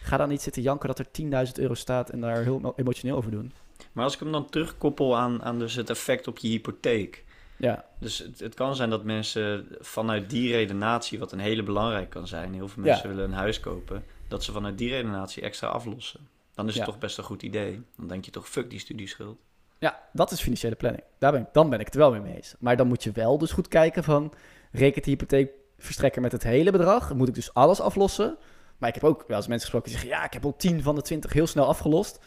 Ga 0.02 0.18
dan 0.18 0.30
niet 0.30 0.42
zitten 0.42 0.62
janken 0.62 0.88
dat 0.88 1.00
er 1.00 1.12
10.000 1.12 1.60
euro 1.60 1.74
staat 1.74 2.10
en 2.10 2.20
daar 2.22 2.44
heel 2.44 2.58
emo- 2.58 2.74
emotioneel 2.76 3.16
over 3.18 3.32
doen. 3.32 3.52
Maar 3.92 4.04
als 4.04 4.14
ik 4.14 4.20
hem 4.20 4.32
dan 4.32 4.50
terugkoppel 4.50 5.18
aan, 5.18 5.44
aan 5.44 5.60
dus 5.60 5.76
het 5.76 5.90
effect 5.90 6.28
op 6.28 6.38
je 6.38 6.48
hypotheek. 6.48 7.24
Ja, 7.58 7.86
Dus 8.00 8.18
het, 8.18 8.40
het 8.40 8.54
kan 8.54 8.76
zijn 8.76 8.90
dat 8.90 9.04
mensen 9.04 9.68
vanuit 9.80 10.30
die 10.30 10.52
redenatie, 10.52 11.20
wat 11.20 11.32
een 11.32 11.40
hele 11.40 11.64
belangrijk 11.64 12.10
kan 12.10 12.28
zijn, 12.28 12.54
heel 12.54 12.68
veel 12.68 12.84
Ja. 12.84 12.90
mensen 12.90 13.10
willen 13.10 13.24
een 13.24 13.34
huis 13.34 13.60
kopen, 13.60 14.04
dat 14.28 14.44
ze 14.44 14.52
vanuit 14.52 14.78
die 14.78 14.90
redenatie 14.90 15.44
extra 15.44 15.68
aflossen. 15.68 16.28
Dan 16.54 16.68
is 16.68 16.74
het 16.76 16.86
Ja. 16.86 16.90
toch 16.92 17.00
best 17.00 17.18
een 17.18 17.24
goed 17.24 17.44
idee. 17.44 17.82
Dan 17.98 18.08
denk 18.08 18.26
je 18.26 18.32
toch, 18.32 18.50
fuck 18.50 18.70
die 18.70 18.80
studieschuld. 18.80 19.38
ja, 19.80 20.02
dat 20.14 20.32
is 20.32 20.42
financiële 20.42 20.76
planning. 20.76 21.04
Daar 21.18 21.32
ben 21.32 21.42
ik, 21.42 21.48
dan 21.52 21.70
ben 21.70 21.80
ik 21.80 21.86
het 21.86 21.94
er 21.96 22.00
wel 22.02 22.12
mee 22.12 22.20
mee 22.22 22.36
eens. 22.36 22.56
Maar 22.60 22.78
dan 22.78 22.88
moet 22.88 23.04
je 23.04 23.12
wel 23.12 23.38
dus 23.38 23.52
goed 23.52 23.68
kijken 23.68 24.04
van... 24.04 24.34
rekent 24.72 25.06
de 25.06 25.12
hypotheekverstrekker 25.12 26.22
met 26.22 26.32
het 26.32 26.44
hele 26.44 26.72
bedrag? 26.72 27.14
Moet 27.14 27.28
ik 27.28 27.34
dus 27.34 27.54
alles 27.54 27.80
aflossen? 27.82 28.38
Maar 28.78 28.90
ik 28.90 28.96
heb 28.96 29.04
ook 29.04 29.24
wel 29.28 29.38
eens 29.38 29.48
mensen 29.48 29.70
gesproken 29.70 29.90
die 29.92 30.00
zeggen... 30.00 30.18
ja, 30.20 30.26
ik 30.26 30.34
heb 30.34 30.46
al 30.46 30.56
10 30.56 30.82
van 30.82 30.96
de 30.96 31.02
20 31.02 31.34
heel 31.34 31.48
snel 31.48 31.66
afgelost. 31.68 32.20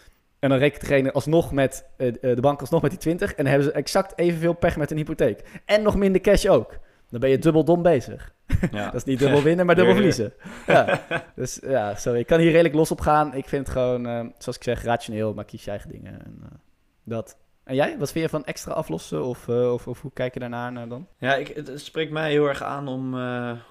En 0.46 0.52
dan 0.52 0.60
rekent 0.60 0.80
degene 0.80 1.12
alsnog 1.12 1.52
met... 1.52 1.86
eh, 1.96 2.08
eh, 2.08 2.14
de 2.20 2.40
bank 2.40 2.60
alsnog 2.60 2.82
met 2.82 2.90
die 2.90 3.00
20... 3.00 3.30
en 3.30 3.36
dan 3.36 3.46
hebben 3.46 3.64
ze 3.64 3.72
exact 3.72 4.18
evenveel 4.18 4.52
pech 4.52 4.76
met 4.76 4.90
een 4.90 4.96
hypotheek. 4.96 5.42
En 5.64 5.82
nog 5.82 5.96
minder 5.96 6.20
cash 6.20 6.46
ook. 6.46 6.78
Dan 7.10 7.20
ben 7.20 7.30
je 7.30 7.38
dubbel 7.38 7.64
dom 7.64 7.82
bezig. 7.82 8.34
Ja. 8.70 8.84
Dat 8.90 8.94
is 8.94 9.04
niet 9.04 9.18
dubbel 9.18 9.42
winnen, 9.42 9.66
maar 9.66 9.74
dubbel 9.74 9.94
verliezen. 9.94 10.32
Ja. 10.66 11.00
Dus 11.34 11.60
ja, 11.62 11.94
sorry. 11.94 12.18
Ik 12.18 12.26
kan 12.26 12.40
hier 12.40 12.50
redelijk 12.50 12.74
los 12.74 12.90
op 12.90 13.00
gaan. 13.00 13.34
Ik 13.34 13.48
vind 13.48 13.66
het 13.66 13.76
gewoon, 13.76 14.06
eh, 14.06 14.20
zoals 14.38 14.56
ik 14.56 14.62
zeg, 14.62 14.82
rationeel, 14.82 15.34
maar 15.34 15.44
kies 15.44 15.64
je 15.64 15.70
eigen 15.70 15.90
dingen. 15.90 16.24
En, 16.24 16.42
dat. 17.04 17.36
En 17.64 17.74
jij? 17.74 17.98
Wat 17.98 18.12
vind 18.12 18.24
je 18.24 18.30
van 18.30 18.44
extra 18.44 18.72
aflossen? 18.72 19.24
Of, 19.24 19.48
of, 19.48 19.86
of 19.86 20.00
hoe 20.00 20.12
kijk 20.12 20.34
je 20.34 20.40
daarnaar 20.40 20.72
naar 20.72 20.88
dan? 20.88 21.08
Ja, 21.18 21.34
ik, 21.34 21.48
het, 21.48 21.66
het 21.66 21.80
spreekt 21.80 22.12
mij 22.12 22.30
heel 22.30 22.46
erg 22.48 22.62
aan 22.62 22.88
om, 22.88 23.14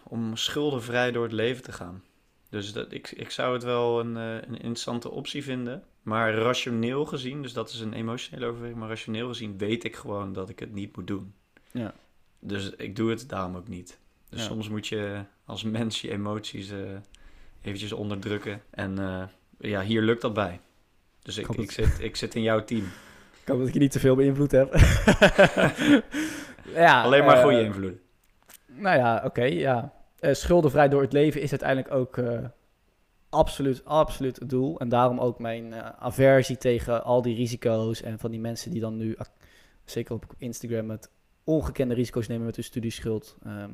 om 0.03 0.35
schuldenvrij 0.35 1.11
door 1.11 1.23
het 1.23 1.31
leven 1.31 1.63
te 1.63 1.71
gaan. 1.71 2.03
Dus 2.49 2.73
dat, 2.73 2.91
ik, 2.91 3.11
ik 3.11 3.29
zou 3.29 3.53
het 3.53 3.63
wel 3.63 3.99
een, 3.99 4.17
eh, 4.17 4.33
een 4.33 4.53
interessante 4.55 5.09
optie 5.11 5.43
vinden. 5.43 5.83
Maar 6.01 6.33
rationeel 6.33 7.05
gezien, 7.05 7.41
dus 7.41 7.53
dat 7.53 7.69
is 7.69 7.79
een 7.79 7.93
emotionele 7.93 8.45
overweging, 8.45 8.79
maar 8.79 8.89
rationeel 8.89 9.27
gezien 9.27 9.57
weet 9.57 9.83
ik 9.83 9.95
gewoon 9.95 10.33
dat 10.33 10.49
ik 10.49 10.59
het 10.59 10.73
niet 10.73 10.95
moet 10.95 11.07
doen. 11.07 11.33
Ja. 11.71 11.93
Dus 12.39 12.69
ik 12.69 12.95
doe 12.95 13.09
het 13.09 13.29
daarom 13.29 13.55
ook 13.55 13.67
niet. 13.67 13.97
Dus 14.29 14.39
Ja. 14.39 14.45
soms 14.45 14.69
moet 14.69 14.87
je 14.87 15.21
als 15.45 15.63
mens 15.63 16.01
je 16.01 16.11
emoties 16.11 16.69
eh, 16.69 16.77
eventjes 17.61 17.91
onderdrukken. 17.91 18.61
En 18.69 18.99
eh, 18.99 19.23
ja, 19.57 19.81
hier 19.81 20.01
lukt 20.01 20.21
dat 20.21 20.33
bij. 20.33 20.59
Dus 21.21 21.37
ik, 21.37 21.47
ik, 21.47 21.71
zit, 21.71 21.97
ik 21.99 22.15
zit 22.15 22.35
in 22.35 22.41
jouw 22.41 22.63
team. 22.63 22.83
Ik 23.41 23.51
hoop 23.51 23.59
dat 23.59 23.67
ik 23.67 23.73
je 23.73 23.79
niet 23.79 23.91
te 23.91 23.99
veel 23.99 24.15
beïnvloed 24.15 24.51
heb. 24.51 24.73
ja, 26.73 27.01
Alleen 27.01 27.25
maar 27.25 27.43
goede 27.43 27.61
invloeden. 27.61 27.99
Nou 28.65 28.97
ja, 28.97 29.21
oké, 29.25 29.43
ja. 29.43 29.93
Eh, 30.25 30.33
schuldenvrij 30.33 30.89
door 30.89 31.01
het 31.01 31.13
leven 31.13 31.41
is 31.41 31.49
uiteindelijk 31.49 31.93
ook 31.93 32.17
eh, 32.17 32.45
absoluut, 33.29 33.85
absoluut 33.85 34.39
het 34.39 34.49
doel. 34.49 34.79
En 34.79 34.89
daarom 34.89 35.19
ook 35.19 35.39
mijn 35.39 35.73
eh, 35.73 35.89
aversie 35.99 36.57
tegen 36.57 37.03
al 37.03 37.21
die 37.21 37.35
risico's 37.35 38.01
en 38.01 38.19
van 38.19 38.31
die 38.31 38.39
mensen 38.39 38.71
die 38.71 38.81
dan 38.81 38.97
nu, 38.97 39.17
zeker 39.83 40.15
op 40.15 40.33
Instagram, 40.37 40.85
met 40.85 41.09
ongekende 41.43 41.93
risico's 41.93 42.27
nemen 42.27 42.45
met 42.45 42.55
hun 42.55 42.63
studieschuld. 42.63 43.37
Ehm, 43.43 43.69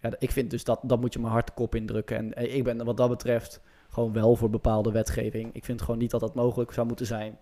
ja, 0.00 0.10
ik 0.18 0.30
vind 0.30 0.50
dus 0.50 0.64
dat, 0.64 0.80
dat 0.82 1.00
moet 1.00 1.12
je 1.12 1.20
hard 1.20 1.46
de 1.46 1.52
kop 1.52 1.74
indrukken. 1.74 2.16
En 2.34 2.54
ik 2.54 2.64
ben 2.64 2.84
wat 2.84 2.96
dat 2.96 3.08
betreft 3.08 3.60
gewoon 3.88 4.12
wel 4.12 4.36
voor 4.36 4.50
bepaalde 4.50 4.92
wetgeving. 4.92 5.54
Ik 5.54 5.64
vind 5.64 5.80
gewoon 5.82 5.98
niet 5.98 6.10
dat 6.10 6.20
dat 6.20 6.34
mogelijk 6.34 6.72
zou 6.72 6.86
moeten 6.86 7.06
zijn. 7.06 7.38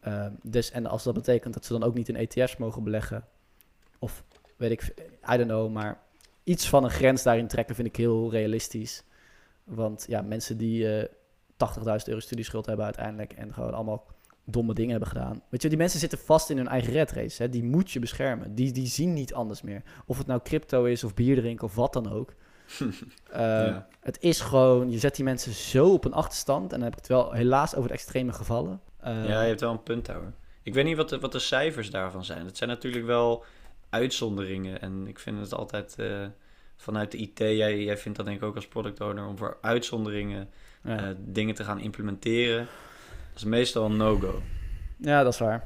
Ehm, 0.00 0.32
dus, 0.42 0.70
en 0.70 0.86
als 0.86 1.02
dat 1.02 1.14
betekent 1.14 1.54
dat 1.54 1.64
ze 1.64 1.72
dan 1.72 1.82
ook 1.82 1.94
niet 1.94 2.08
in 2.08 2.16
ETF's 2.16 2.56
mogen 2.56 2.84
beleggen, 2.84 3.24
of 3.98 4.24
weet 4.56 4.70
ik, 4.70 4.94
I 5.32 5.36
don't 5.36 5.48
know, 5.48 5.72
maar 5.72 6.03
iets 6.44 6.68
van 6.68 6.84
een 6.84 6.90
grens 6.90 7.22
daarin 7.22 7.46
trekken 7.48 7.74
vind 7.74 7.88
ik 7.88 7.96
heel 7.96 8.30
realistisch. 8.30 9.04
Want 9.64 10.04
ja, 10.08 10.22
mensen 10.22 10.56
die 10.56 10.96
eh 10.98 11.08
80.000 11.78 11.84
euro 12.04 12.20
studieschuld 12.20 12.66
hebben 12.66 12.84
uiteindelijk 12.84 13.32
en 13.32 13.54
gewoon 13.54 13.74
allemaal 13.74 14.06
domme 14.44 14.74
dingen 14.74 14.90
hebben 14.90 15.08
gedaan. 15.08 15.42
Weet 15.48 15.62
je, 15.62 15.68
die 15.68 15.78
mensen 15.78 16.00
zitten 16.00 16.18
vast 16.18 16.50
in 16.50 16.56
hun 16.56 16.68
eigen 16.68 16.92
red 16.92 17.12
race. 17.12 17.42
Hè? 17.42 17.48
Die 17.48 17.64
moet 17.64 17.90
je 17.90 17.98
beschermen. 17.98 18.54
Die, 18.54 18.72
die 18.72 18.86
zien 18.86 19.12
niet 19.12 19.34
anders 19.34 19.62
meer. 19.62 19.82
Of 20.06 20.18
het 20.18 20.26
nou 20.26 20.40
crypto 20.42 20.84
is 20.84 21.04
of 21.04 21.14
bier 21.14 21.36
drinken 21.36 21.66
of 21.66 21.74
wat 21.74 21.92
dan 21.92 22.12
ook. 22.12 22.34
Eh, 23.30 23.40
Ja. 23.40 23.86
Het 24.00 24.16
is 24.20 24.40
gewoon, 24.40 24.90
je 24.90 24.98
zet 24.98 25.14
die 25.16 25.24
mensen 25.24 25.52
zo 25.52 25.92
op 25.92 26.04
een 26.04 26.12
achterstand. 26.12 26.62
En 26.72 26.78
dan 26.78 26.82
heb 26.82 26.92
ik 26.92 26.98
het 26.98 27.08
wel 27.08 27.32
helaas 27.32 27.74
over 27.74 27.88
de 27.88 27.94
extreme 27.94 28.32
gevallen. 28.32 28.80
Eh, 29.00 29.28
Ja, 29.28 29.42
je 29.42 29.48
hebt 29.48 29.60
wel 29.60 29.70
een 29.70 29.82
punt 29.82 30.06
hoor. 30.06 30.32
Ik 30.62 30.74
weet 30.74 30.84
niet 30.84 30.96
wat 30.96 31.08
de, 31.08 31.18
wat 31.20 31.32
de 31.32 31.38
cijfers 31.38 31.90
daarvan 31.90 32.24
zijn. 32.24 32.46
Het 32.46 32.56
zijn 32.56 32.70
natuurlijk 32.70 33.06
wel 33.06 33.44
uitzonderingen. 33.94 34.80
En 34.80 35.06
ik 35.06 35.18
vind 35.18 35.40
het 35.40 35.54
altijd 35.54 35.94
eh, 35.98 36.26
vanuit 36.76 37.10
de 37.10 37.18
IT, 37.18 37.38
jij, 37.38 37.82
jij 37.82 37.98
vindt 37.98 38.16
dat 38.16 38.26
denk 38.26 38.38
ik 38.38 38.44
ook 38.44 38.54
als 38.54 38.68
product 38.68 39.00
owner, 39.00 39.26
om 39.26 39.36
voor 39.38 39.58
uitzonderingen 39.60 40.48
ja. 40.84 40.96
eh, 40.96 41.14
dingen 41.18 41.54
te 41.54 41.64
gaan 41.64 41.80
implementeren. 41.80 42.66
Dat 43.32 43.36
is 43.42 43.44
meestal 43.44 43.84
een 43.84 43.96
no-go. 43.96 44.42
Ja, 44.96 45.22
dat 45.22 45.32
is 45.32 45.38
waar. 45.38 45.64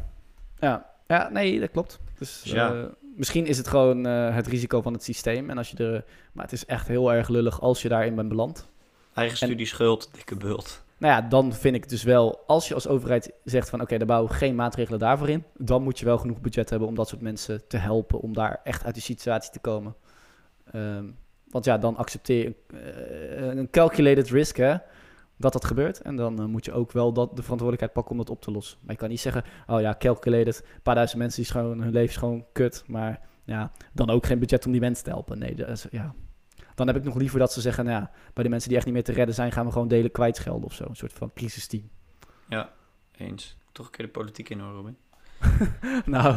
Ja, 0.59 0.91
ja 1.07 1.29
nee, 1.29 1.61
dat 1.61 1.71
klopt. 1.71 1.99
Dus 2.19 2.43
Dus 2.43 2.53
ja. 2.53 2.75
eh, 2.75 2.85
misschien 3.17 3.47
is 3.47 3.59
het 3.59 3.69
gewoon 3.69 4.05
het 4.05 4.47
risico 4.47 4.83
van 4.83 4.93
het 4.93 5.03
systeem. 5.03 5.51
En 5.51 5.59
als 5.59 5.71
je 5.71 5.77
er, 5.77 6.05
maar 6.33 6.45
het 6.45 6.53
is 6.53 6.67
echt 6.67 6.88
heel 6.88 7.12
erg 7.12 7.29
lullig 7.29 7.61
als 7.61 7.83
je 7.83 7.88
daarin 7.88 8.14
bent 8.14 8.29
beland. 8.29 8.69
Eigen 9.14 9.41
En- 9.41 9.47
studieschuld, 9.47 10.11
dikke 10.14 10.37
bult. 10.37 10.87
Nou 10.98 11.12
ja, 11.12 11.28
dan 11.28 11.52
vind 11.52 11.74
ik 11.74 11.88
dus 11.88 12.02
wel, 12.02 12.42
als 12.46 12.68
je 12.68 12.74
als 12.74 12.88
overheid 12.88 13.32
zegt 13.44 13.68
van 13.68 13.80
oké, 13.80 13.98
daar 13.98 14.06
bouwen 14.06 14.30
we 14.30 14.37
geen 14.37 14.54
maatregelen 14.54 14.98
daarvoor 14.98 15.28
in, 15.28 15.44
dan 15.56 15.82
moet 15.82 15.98
je 15.98 16.04
wel 16.04 16.18
genoeg 16.18 16.40
budget 16.40 16.70
hebben 16.70 16.88
om 16.88 16.94
dat 16.94 17.08
soort 17.08 17.20
mensen 17.20 17.66
te 17.68 17.76
helpen 17.76 18.20
om 18.20 18.34
daar 18.34 18.61
echt 18.64 18.84
uit 18.84 18.94
die 18.94 19.02
situatie 19.02 19.50
te 19.50 19.58
komen. 19.58 19.94
Ehm, 20.72 21.04
want 21.50 21.64
ja, 21.64 21.78
dan 21.78 21.96
accepteer 21.96 22.42
je 22.42 22.54
eh, 22.76 23.56
een 23.56 23.70
calculated 23.70 24.30
risk, 24.30 24.56
hè, 24.56 24.76
dat 25.37 25.52
dat 25.52 25.64
gebeurt. 25.64 26.02
En 26.02 26.16
dan 26.16 26.38
eh, 26.38 26.44
moet 26.44 26.64
je 26.64 26.72
ook 26.72 26.92
wel 26.92 27.12
dat, 27.12 27.37
de 27.37 27.42
verantwoordelijkheid 27.42 27.92
pakken 27.92 28.12
om 28.12 28.18
dat 28.18 28.30
op 28.30 28.42
te 28.42 28.50
lossen. 28.50 28.78
Maar 28.82 28.92
je 28.92 29.00
kan 29.00 29.08
niet 29.08 29.20
zeggen, 29.20 29.44
oh 29.66 29.80
ja, 29.80 29.94
calculated, 29.98 30.62
een 30.74 30.82
paar 30.82 30.94
duizend 30.94 31.18
mensen 31.18 31.42
die 31.42 31.50
is 31.50 31.56
gewoon, 31.56 31.80
hun 31.80 31.92
leven 31.92 32.08
is 32.08 32.16
gewoon 32.16 32.44
kut, 32.52 32.84
maar 32.87 33.20
ja, 33.44 33.70
dan 33.92 34.11
ook 34.11 34.26
geen 34.26 34.38
budget 34.38 34.66
om 34.66 34.72
die 34.72 34.80
mensen 34.80 35.04
te 35.04 35.11
helpen. 35.11 35.38
Nee, 35.38 35.54
dat 35.54 35.68
is, 35.68 35.87
ja. 35.90 36.14
Dan 36.79 36.87
heb 36.87 36.97
ik 36.97 37.05
nog 37.05 37.17
liever 37.17 37.38
dat 37.38 37.53
ze 37.53 37.61
zeggen, 37.61 37.85
nou 37.85 38.01
ja, 38.01 38.11
bij 38.35 38.45
de 38.45 38.51
mensen 38.51 38.69
die 38.69 38.77
echt 38.77 38.87
niet 38.87 38.95
meer 38.95 39.05
te 39.05 39.12
redden 39.12 39.35
zijn, 39.35 39.53
gaan 39.53 39.67
we 39.67 39.73
gewoon 39.73 39.88
delen 39.88 40.11
kwijtschelden 40.11 40.64
of 40.64 40.75
zo. 40.75 40.85
Een 40.88 40.97
soort 40.97 41.12
van 41.12 41.33
crisisteam. 41.35 41.88
Ja, 42.49 42.73
eens. 43.17 43.57
Toch 43.73 43.87
een 43.87 43.93
keer 43.93 44.05
de 44.05 44.11
politiek 44.11 44.49
in 44.49 44.61
hoor, 44.61 44.73
Robin. 44.73 44.97
nou, 46.05 46.37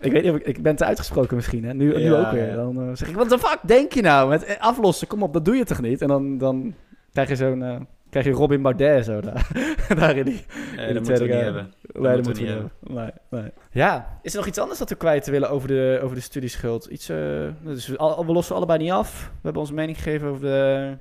ik 0.00 0.12
weet 0.12 0.22
niet 0.22 0.32
of 0.32 0.38
ik, 0.38 0.46
ik 0.46 0.62
ben 0.62 0.76
te 0.76 0.84
uitgesproken 0.84 1.36
misschien, 1.36 1.64
hè? 1.64 1.74
Nu, 1.74 1.96
nu 1.96 2.14
ook 2.14 2.30
weer. 2.30 2.54
Dan 2.54 2.80
eh, 2.80 2.96
zeg 2.96 3.08
ik, 3.08 3.14
wat 3.14 3.28
de 3.28 3.38
fuck 3.38 3.58
denk 3.62 3.92
je 3.92 4.02
nou? 4.02 4.28
Met 4.28 4.44
eh, 4.44 4.60
aflossen, 4.60 5.06
kom 5.06 5.22
op, 5.22 5.32
dat 5.32 5.44
doe 5.44 5.56
je 5.56 5.64
toch 5.64 5.80
niet? 5.80 6.02
En 6.02 6.08
dan, 6.08 6.38
dan 6.38 6.74
krijg 7.12 7.28
je 7.28 7.36
zo'n, 7.36 7.62
eh, 7.62 7.80
krijg 8.12 8.26
je 8.26 8.32
Robin 8.32 8.62
Baudet 8.62 9.04
zo 9.04 9.20
daar, 9.20 9.48
daar 9.98 10.16
in 10.16 10.24
die... 10.24 10.44
Nee, 10.76 10.86
de 10.86 10.92
dat 10.92 11.02
moeten 11.02 11.26
we 11.26 11.32
niet 11.32 11.42
hebben. 11.42 11.72
Nee, 11.92 12.02
dat 12.02 12.16
we 12.16 12.22
moeten 12.22 12.44
niet 12.44 12.52
we 12.54 12.60
niet 12.62 12.70
hebben. 12.88 13.12
Nee, 13.30 13.40
nee. 13.42 13.50
Ja, 13.70 14.18
is 14.22 14.32
er 14.32 14.38
nog 14.38 14.46
iets 14.48 14.58
anders 14.58 14.78
dat 14.78 14.88
we 14.88 14.94
kwijt 14.94 15.26
willen 15.26 15.50
over 15.50 15.68
de, 15.68 16.00
over 16.02 16.16
de 16.16 16.22
studieschuld? 16.22 16.86
Iets, 16.86 17.08
eh, 17.08 17.48
dus 17.62 17.86
we, 17.86 17.96
al- 17.96 18.26
we 18.26 18.32
lossen 18.32 18.56
allebei 18.56 18.78
niet 18.78 18.90
af. 18.90 19.22
We 19.22 19.38
hebben 19.42 19.60
onze 19.62 19.74
mening 19.74 19.96
gegeven 19.96 20.28
over 20.28 20.40
de 20.42 20.96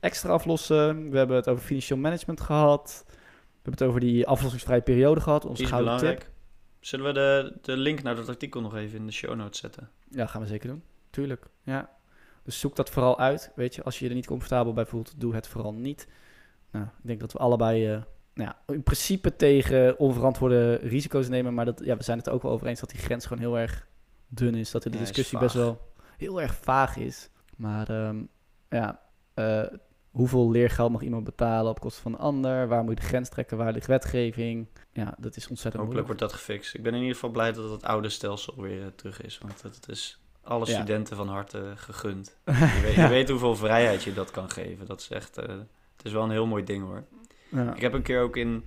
extra 0.00 0.30
aflossen. 0.32 1.10
We 1.10 1.16
hebben 1.18 1.36
het 1.36 1.48
over 1.48 1.64
financieel 1.64 1.98
management 1.98 2.40
gehad. 2.40 3.04
We 3.06 3.12
hebben 3.62 3.72
het 3.72 3.82
over 3.82 4.00
die 4.00 4.26
aflossingsvrije 4.26 4.80
periode 4.80 5.20
gehad. 5.20 5.44
Onze 5.44 5.54
Die 5.56 5.64
is 5.64 5.70
gouden 5.70 5.92
belangrijk. 5.94 6.20
tip. 6.24 6.34
Zullen 6.80 7.06
we 7.06 7.12
de, 7.12 7.52
de 7.62 7.76
link 7.76 8.02
naar 8.02 8.14
dat 8.14 8.28
artikel 8.28 8.60
nog 8.60 8.76
even 8.76 8.98
in 8.98 9.06
de 9.06 9.12
show 9.12 9.34
notes 9.34 9.60
zetten? 9.60 9.88
Ja, 10.10 10.26
gaan 10.26 10.40
we 10.40 10.46
zeker 10.46 10.68
doen. 10.68 10.82
Tuurlijk, 11.10 11.46
ja. 11.62 11.90
Dus 12.44 12.60
zoek 12.60 12.76
dat 12.76 12.90
vooral 12.90 13.18
uit. 13.18 13.52
Weet 13.54 13.74
je, 13.74 13.82
als 13.82 13.98
je 13.98 14.04
je 14.04 14.10
er 14.10 14.16
niet 14.16 14.26
comfortabel 14.26 14.72
bij 14.72 14.86
voelt, 14.86 15.14
doe 15.20 15.34
het 15.34 15.48
vooral 15.48 15.74
niet. 15.74 16.08
Nou, 16.76 16.88
ik 16.98 17.06
denk 17.06 17.20
dat 17.20 17.32
we 17.32 17.38
allebei 17.38 17.86
eh, 17.92 18.02
nou 18.34 18.48
ja, 18.50 18.74
in 18.74 18.82
principe 18.82 19.36
tegen 19.36 19.98
onverantwoorde 19.98 20.74
risico's 20.74 21.28
nemen. 21.28 21.54
Maar 21.54 21.64
dat, 21.64 21.80
ja, 21.84 21.96
we 21.96 22.02
zijn 22.02 22.18
het 22.18 22.28
ook 22.30 22.42
wel 22.42 22.52
over 22.52 22.66
eens 22.66 22.80
dat 22.80 22.90
die 22.90 23.00
grens 23.00 23.26
gewoon 23.26 23.42
heel 23.42 23.58
erg 23.58 23.86
dun 24.28 24.54
is. 24.54 24.70
Dat 24.70 24.82
de 24.82 24.90
Ja, 24.90 24.98
discussie 24.98 25.38
best 25.38 25.54
wel 25.54 25.80
heel 26.16 26.40
erg 26.40 26.54
vaag 26.54 26.96
is. 26.96 27.30
Maar 27.56 27.88
ehm, 27.88 28.16
ja, 28.68 29.00
eh, 29.34 29.62
hoeveel 30.10 30.50
leergeld 30.50 30.92
mag 30.92 31.02
iemand 31.02 31.24
betalen 31.24 31.70
op 31.70 31.80
kosten 31.80 32.02
van 32.02 32.12
een 32.12 32.18
ander? 32.18 32.68
Waar 32.68 32.82
moet 32.82 32.94
je 32.94 33.00
de 33.00 33.06
grens 33.06 33.28
trekken? 33.28 33.56
Waar 33.56 33.72
ligt 33.72 33.86
wetgeving? 33.86 34.66
Ja, 34.92 35.14
dat 35.18 35.36
is 35.36 35.48
ontzettend 35.48 35.82
Hopelijk 35.82 36.06
wordt 36.06 36.20
dat 36.22 36.32
gefixt. 36.32 36.74
Ik 36.74 36.82
ben 36.82 36.92
in 36.94 36.98
ieder 37.00 37.14
geval 37.14 37.30
blij 37.30 37.52
dat 37.52 37.70
het 37.70 37.82
oude 37.84 38.08
stelsel 38.08 38.54
weer 38.62 38.80
eh, 38.82 38.86
terug 38.96 39.22
is. 39.22 39.38
Want 39.38 39.62
het 39.62 39.88
is 39.88 40.20
alle 40.42 40.66
Ja. 40.66 40.72
studenten 40.74 41.16
van 41.16 41.28
harte 41.28 41.72
gegund. 41.76 42.36
Je 42.44 42.80
weet, 42.82 42.94
je 42.94 43.08
weet 43.08 43.28
hoeveel 43.28 43.56
vrijheid 43.56 44.02
je 44.02 44.12
dat 44.14 44.30
kan 44.30 44.50
geven. 44.50 44.86
Dat 44.86 45.00
is 45.00 45.08
echt... 45.08 45.38
het 45.96 46.06
is 46.06 46.12
wel 46.12 46.22
een 46.22 46.30
heel 46.30 46.46
mooi 46.46 46.64
ding 46.64 46.84
hoor. 46.84 47.04
Ja. 47.48 47.74
Ik 47.74 47.80
heb 47.80 47.92
een 47.92 48.02
keer 48.02 48.20
ook 48.22 48.36
in... 48.36 48.64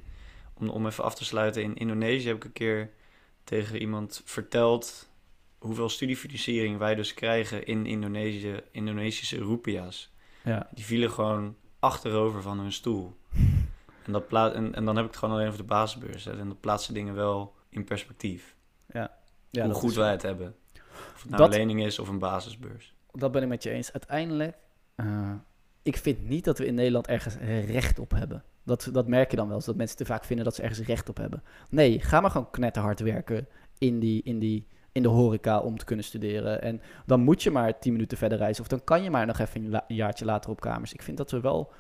Om, 0.54 0.70
om 0.70 0.86
even 0.86 1.04
af 1.04 1.16
te 1.16 1.26
sluiten. 1.26 1.62
In 1.64 1.76
Indonesië 1.76 2.28
heb 2.28 2.36
ik 2.36 2.44
een 2.44 2.52
keer 2.54 2.90
tegen 3.44 3.82
iemand 3.82 4.22
verteld... 4.26 5.10
hoeveel 5.58 5.90
studiefinanciering 5.90 6.78
wij 6.78 6.96
dus 6.96 7.14
krijgen 7.14 7.66
in 7.66 7.86
Indonesië, 7.86 8.62
Indonesische 8.72 9.38
rupia's. 9.38 10.12
Ja. 10.44 10.68
Die 10.74 10.86
vielen 10.86 11.12
gewoon 11.12 11.56
achterover 11.80 12.42
van 12.42 12.60
hun 12.60 12.72
stoel. 12.74 13.18
En, 14.06 14.12
dat 14.30 14.54
en, 14.54 14.76
en 14.76 14.86
dan 14.86 14.96
heb 14.96 15.06
ik 15.06 15.12
het 15.12 15.20
gewoon 15.20 15.36
alleen 15.36 15.48
over 15.48 15.60
de 15.60 15.66
basisbeurs. 15.66 16.26
Hè. 16.26 16.40
En 16.40 16.48
dat 16.48 16.60
plaatst 16.60 16.88
de 16.88 16.94
dingen 16.94 17.16
wel 17.16 17.56
in 17.70 17.84
perspectief. 17.84 18.56
Ja, 18.92 19.18
hoe 19.52 19.74
goed 19.74 19.90
is- 19.90 19.96
wij 19.96 20.12
het 20.12 20.22
hebben. 20.22 20.56
Of 21.16 21.22
het 21.22 21.32
nou 21.32 21.44
Dat- 21.44 21.54
een 21.54 21.60
lening 21.60 21.84
is 21.84 22.00
of 22.00 22.08
een 22.08 22.20
basisbeurs. 22.20 22.94
Dat 23.12 23.32
ben 23.32 23.42
ik 23.42 23.48
met 23.48 23.64
je 23.64 23.70
eens. 23.70 23.92
Uiteindelijk, 23.94 24.58
eh, 24.96 25.32
ik 25.90 25.98
vind 25.98 26.30
niet 26.30 26.44
dat 26.44 26.58
we 26.58 26.66
in 26.66 26.76
Nederland 26.76 27.08
ergens 27.08 27.36
recht 27.66 28.00
op 28.00 28.12
hebben. 28.12 28.44
Dat, 28.64 28.90
dat 28.92 29.08
merk 29.08 29.30
je 29.32 29.38
dan 29.38 29.48
wel 29.48 29.56
eens, 29.56 29.66
dat 29.66 29.76
mensen 29.76 29.98
te 29.98 30.06
vaak 30.06 30.24
vinden 30.24 30.46
dat 30.46 30.56
ze 30.56 30.62
ergens 30.62 30.88
recht 30.88 31.10
op 31.10 31.18
hebben. 31.18 31.44
Nee, 31.70 32.00
ga 32.00 32.22
maar 32.22 32.32
gewoon 32.32 32.52
knetterhard 32.52 33.00
werken 33.00 33.48
in, 33.78 34.00
die, 34.00 34.24
in, 34.24 34.40
die, 34.40 34.68
in 34.92 35.02
de 35.02 35.08
horeca 35.08 35.60
om 35.60 35.78
te 35.78 35.86
kunnen 35.86 36.06
studeren. 36.06 36.62
En 36.62 36.82
dan 37.06 37.20
moet 37.20 37.44
je 37.44 37.52
maar 37.52 37.80
tien 37.80 37.92
minuten 37.92 38.18
verder 38.18 38.38
reizen. 38.38 38.64
Of 38.64 38.70
dan 38.70 38.84
kan 38.84 39.04
je 39.04 39.10
maar 39.10 39.26
nog 39.26 39.40
even 39.40 39.64
een, 39.64 39.70
la- 39.70 39.86
een 39.88 39.96
jaartje 39.96 40.26
later 40.26 40.50
op 40.50 40.62
kamers. 40.62 40.94
Ik 40.94 41.02
vind 41.02 41.18
dat 41.18 41.32
we 41.32 41.40
wel... 41.40 41.72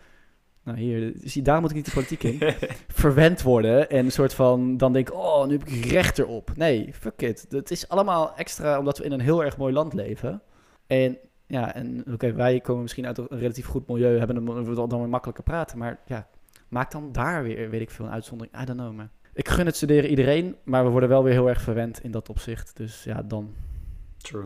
Nou 0.63 0.77
hier, 0.77 1.13
zie, 1.23 1.41
daar 1.41 1.61
moet 1.61 1.69
ik 1.69 1.75
niet 1.75 1.85
de 1.85 1.91
politiek 1.91 2.23
in. 2.23 2.53
verwend 2.87 3.41
worden 3.41 3.89
en 3.89 4.05
een 4.05 4.11
soort 4.11 4.33
van 4.33 4.77
dan 4.77 4.93
denk 4.93 5.09
ik, 5.09 5.15
oh, 5.15 5.45
nu 5.45 5.57
heb 5.57 5.67
ik 5.67 5.85
recht 5.85 6.19
erop. 6.19 6.51
Nee, 6.55 6.93
fuck 6.93 7.21
it. 7.21 7.45
Het 7.49 7.71
is 7.71 7.89
allemaal 7.89 8.35
extra 8.35 8.79
omdat 8.79 8.97
we 8.97 9.03
in 9.03 9.11
een 9.11 9.19
heel 9.19 9.43
erg 9.43 9.57
mooi 9.57 9.73
land 9.73 9.93
leven. 9.93 10.41
En 10.87 11.17
ja, 11.49 11.73
en 11.75 12.03
oké, 12.13 12.33
wij 12.33 12.59
komen 12.59 12.81
misschien 12.81 13.05
uit 13.07 13.17
een 13.17 13.27
relatief 13.29 13.65
goed 13.65 13.87
milieu, 13.87 14.17
hebben 14.17 14.35
een, 14.35 14.65
we 14.65 14.87
dan 14.87 14.99
weer 14.99 15.09
makkelijker 15.09 15.43
praten, 15.43 15.77
maar 15.77 15.99
ja, 16.05 16.27
maak 16.67 16.91
dan 16.91 17.11
daar 17.11 17.43
weer, 17.43 17.69
weet 17.69 17.81
ik 17.81 17.89
veel, 17.91 18.05
een 18.05 18.11
uitzondering. 18.11 18.61
I 18.61 18.65
don't 18.65 18.79
know, 18.79 18.93
man. 18.95 19.09
Ik 19.33 19.47
gun 19.49 19.65
het 19.65 19.75
studeren 19.75 20.09
iedereen, 20.09 20.55
maar 20.63 20.83
we 20.83 20.89
worden 20.89 21.09
wel 21.09 21.23
weer 21.23 21.33
heel 21.33 21.49
erg 21.49 21.61
verwend 21.61 22.03
in 22.03 22.11
dat 22.11 22.29
opzicht. 22.29 22.77
Dus 22.77 23.03
ja, 23.03 23.21
dan. 23.21 23.53
True. 24.17 24.43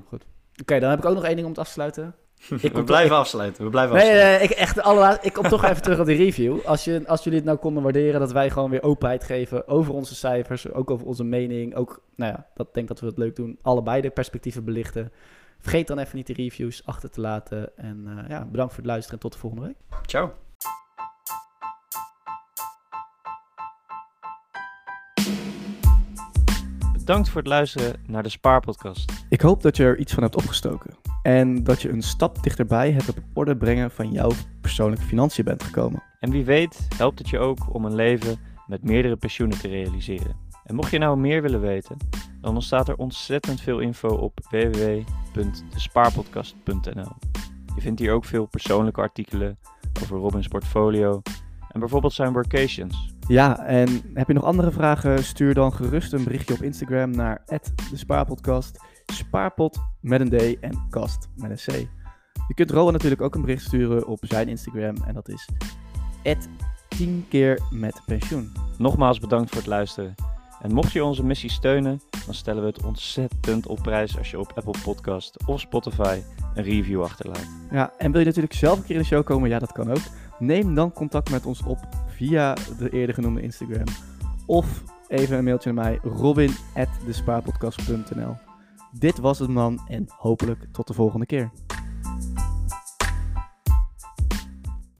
Oké, 0.61 0.79
dan 0.79 0.89
heb 0.89 0.99
ik 0.99 1.05
ook 1.05 1.15
nog 1.15 1.23
één 1.25 1.35
ding 1.35 1.47
om 1.47 1.53
te 1.53 1.59
afsluiten. 1.59 2.15
we 2.61 2.71
kom- 2.71 2.85
blijven 2.85 3.15
afsluiten. 3.15 3.63
We 3.63 3.69
blijven 3.69 3.95
Nee, 3.95 4.03
afsluiten. 4.05 4.39
nee, 4.39 4.49
ik, 4.49 4.55
echt, 4.55 5.25
ik 5.25 5.33
kom 5.33 5.47
toch 5.47 5.63
even 5.63 5.81
terug 5.81 5.99
op 5.99 6.05
die 6.05 6.17
review. 6.17 6.59
Als, 6.65 6.83
je, 6.83 7.03
als 7.07 7.23
jullie 7.23 7.39
het 7.39 7.47
nou 7.47 7.59
konden 7.59 7.83
waarderen 7.83 8.19
dat 8.19 8.31
wij 8.31 8.49
gewoon 8.49 8.69
weer 8.69 8.83
openheid 8.83 9.23
geven 9.23 9.67
over 9.67 9.93
onze 9.93 10.15
cijfers, 10.15 10.71
ook 10.71 10.91
over 10.91 11.07
onze 11.07 11.23
mening. 11.23 11.75
Ook, 11.75 12.01
nou 12.15 12.31
ja, 12.31 12.47
dat 12.53 12.73
denk 12.73 12.87
dat 12.87 12.99
we 12.99 13.05
het 13.05 13.17
leuk 13.17 13.35
doen. 13.35 13.57
Allebei 13.61 14.01
de 14.01 14.09
perspectieven 14.09 14.63
belichten. 14.63 15.11
Vergeet 15.63 15.87
dan 15.87 15.99
even 15.99 16.15
niet 16.15 16.27
de 16.27 16.33
reviews 16.33 16.85
achter 16.85 17.09
te 17.09 17.21
laten. 17.21 17.77
En 17.77 18.03
eh, 18.07 18.29
ja, 18.29 18.45
bedankt 18.45 18.73
voor 18.73 18.83
het 18.83 18.91
luisteren 18.91 19.19
en 19.19 19.21
tot 19.21 19.33
de 19.33 19.39
volgende 19.39 19.65
week. 19.65 19.77
Ciao. 20.05 20.33
Bedankt 26.93 27.29
voor 27.29 27.41
het 27.41 27.49
luisteren 27.49 28.03
naar 28.07 28.23
de 28.23 28.29
Spaarpodcast. 28.29 29.25
Ik 29.29 29.41
hoop 29.41 29.61
dat 29.61 29.77
je 29.77 29.83
er 29.83 29.97
iets 29.97 30.13
van 30.13 30.23
hebt 30.23 30.35
opgestoken. 30.35 30.95
En 31.21 31.63
dat 31.63 31.81
je 31.81 31.89
een 31.89 32.01
stap 32.01 32.43
dichterbij 32.43 32.91
het 32.91 33.09
op 33.09 33.17
orde 33.33 33.57
brengen 33.57 33.91
van 33.91 34.11
jouw 34.11 34.31
persoonlijke 34.61 35.05
financiën 35.05 35.43
bent 35.43 35.63
gekomen. 35.63 36.03
En 36.19 36.31
wie 36.31 36.45
weet 36.45 36.87
helpt 36.97 37.19
het 37.19 37.29
je 37.29 37.39
ook 37.39 37.73
om 37.73 37.85
een 37.85 37.95
leven 37.95 38.39
met 38.67 38.83
meerdere 38.83 39.15
pensioenen 39.15 39.59
te 39.59 39.67
realiseren. 39.67 40.35
En 40.63 40.75
mocht 40.75 40.91
je 40.91 40.97
nou 40.97 41.17
meer 41.17 41.41
willen 41.41 41.61
weten, 41.61 41.97
dan 42.41 42.53
ontstaat 42.53 42.89
er 42.89 42.95
ontzettend 42.95 43.61
veel 43.61 43.79
info 43.79 44.07
op 44.07 44.39
Je 47.75 47.81
vindt 47.81 47.99
hier 47.99 48.13
ook 48.13 48.25
veel 48.25 48.45
persoonlijke 48.45 49.01
artikelen 49.01 49.57
over 50.01 50.17
Robins 50.17 50.47
portfolio 50.47 51.21
en 51.69 51.79
bijvoorbeeld 51.79 52.13
zijn 52.13 52.33
workations. 52.33 53.13
Ja, 53.27 53.65
en 53.65 54.01
heb 54.13 54.27
je 54.27 54.33
nog 54.33 54.43
andere 54.43 54.71
vragen? 54.71 55.23
Stuur 55.23 55.53
dan 55.53 55.73
gerust 55.73 56.13
een 56.13 56.23
berichtje 56.23 56.53
op 56.53 56.61
Instagram 56.61 57.09
naar 57.09 57.41
de 57.45 57.97
Spaarpodcast. 57.97 58.79
Spaarpot 59.05 59.79
met 60.01 60.21
een 60.21 60.29
D 60.29 60.59
en 60.59 60.85
kast 60.89 61.29
met 61.35 61.49
een 61.51 61.73
C. 61.73 61.87
Je 62.47 62.53
kunt 62.53 62.71
Rowan 62.71 62.93
natuurlijk 62.93 63.21
ook 63.21 63.35
een 63.35 63.41
bericht 63.41 63.63
sturen 63.63 64.07
op 64.07 64.19
zijn 64.21 64.47
Instagram 64.47 64.95
en 65.05 65.13
dat 65.13 65.29
is 65.29 65.49
10 66.87 67.25
keer 67.29 67.59
met 67.71 68.01
pensioen. 68.05 68.51
Nogmaals 68.77 69.19
bedankt 69.19 69.49
voor 69.49 69.57
het 69.57 69.67
luisteren. 69.67 70.15
En 70.63 70.73
mocht 70.73 70.91
je 70.91 71.03
onze 71.03 71.25
missie 71.25 71.49
steunen, 71.49 72.01
dan 72.25 72.33
stellen 72.33 72.61
we 72.61 72.67
het 72.67 72.83
ontzettend 72.83 73.67
op 73.67 73.79
prijs 73.81 74.17
als 74.17 74.31
je 74.31 74.39
op 74.39 74.51
Apple 74.55 74.81
Podcast 74.83 75.37
of 75.45 75.59
Spotify 75.59 76.19
een 76.53 76.63
review 76.63 77.01
achterlaat. 77.01 77.47
Ja, 77.71 77.93
en 77.97 78.11
wil 78.11 78.19
je 78.19 78.25
natuurlijk 78.25 78.53
zelf 78.53 78.77
een 78.77 78.83
keer 78.83 78.95
in 78.95 79.01
de 79.01 79.07
show 79.07 79.23
komen? 79.23 79.49
Ja, 79.49 79.59
dat 79.59 79.71
kan 79.71 79.91
ook. 79.91 80.01
Neem 80.39 80.75
dan 80.75 80.93
contact 80.93 81.29
met 81.29 81.45
ons 81.45 81.63
op 81.63 81.79
via 82.07 82.55
de 82.77 82.89
eerder 82.89 83.15
genoemde 83.15 83.41
Instagram. 83.41 83.85
Of 84.45 84.83
even 85.07 85.37
een 85.37 85.43
mailtje 85.43 85.73
naar 85.73 85.83
mij, 85.83 85.99
robin.despaarpodcast.nl 86.03 88.35
Dit 88.99 89.19
was 89.19 89.39
het 89.39 89.49
man 89.49 89.81
en 89.87 90.05
hopelijk 90.17 90.65
tot 90.71 90.87
de 90.87 90.93
volgende 90.93 91.25
keer. 91.25 91.51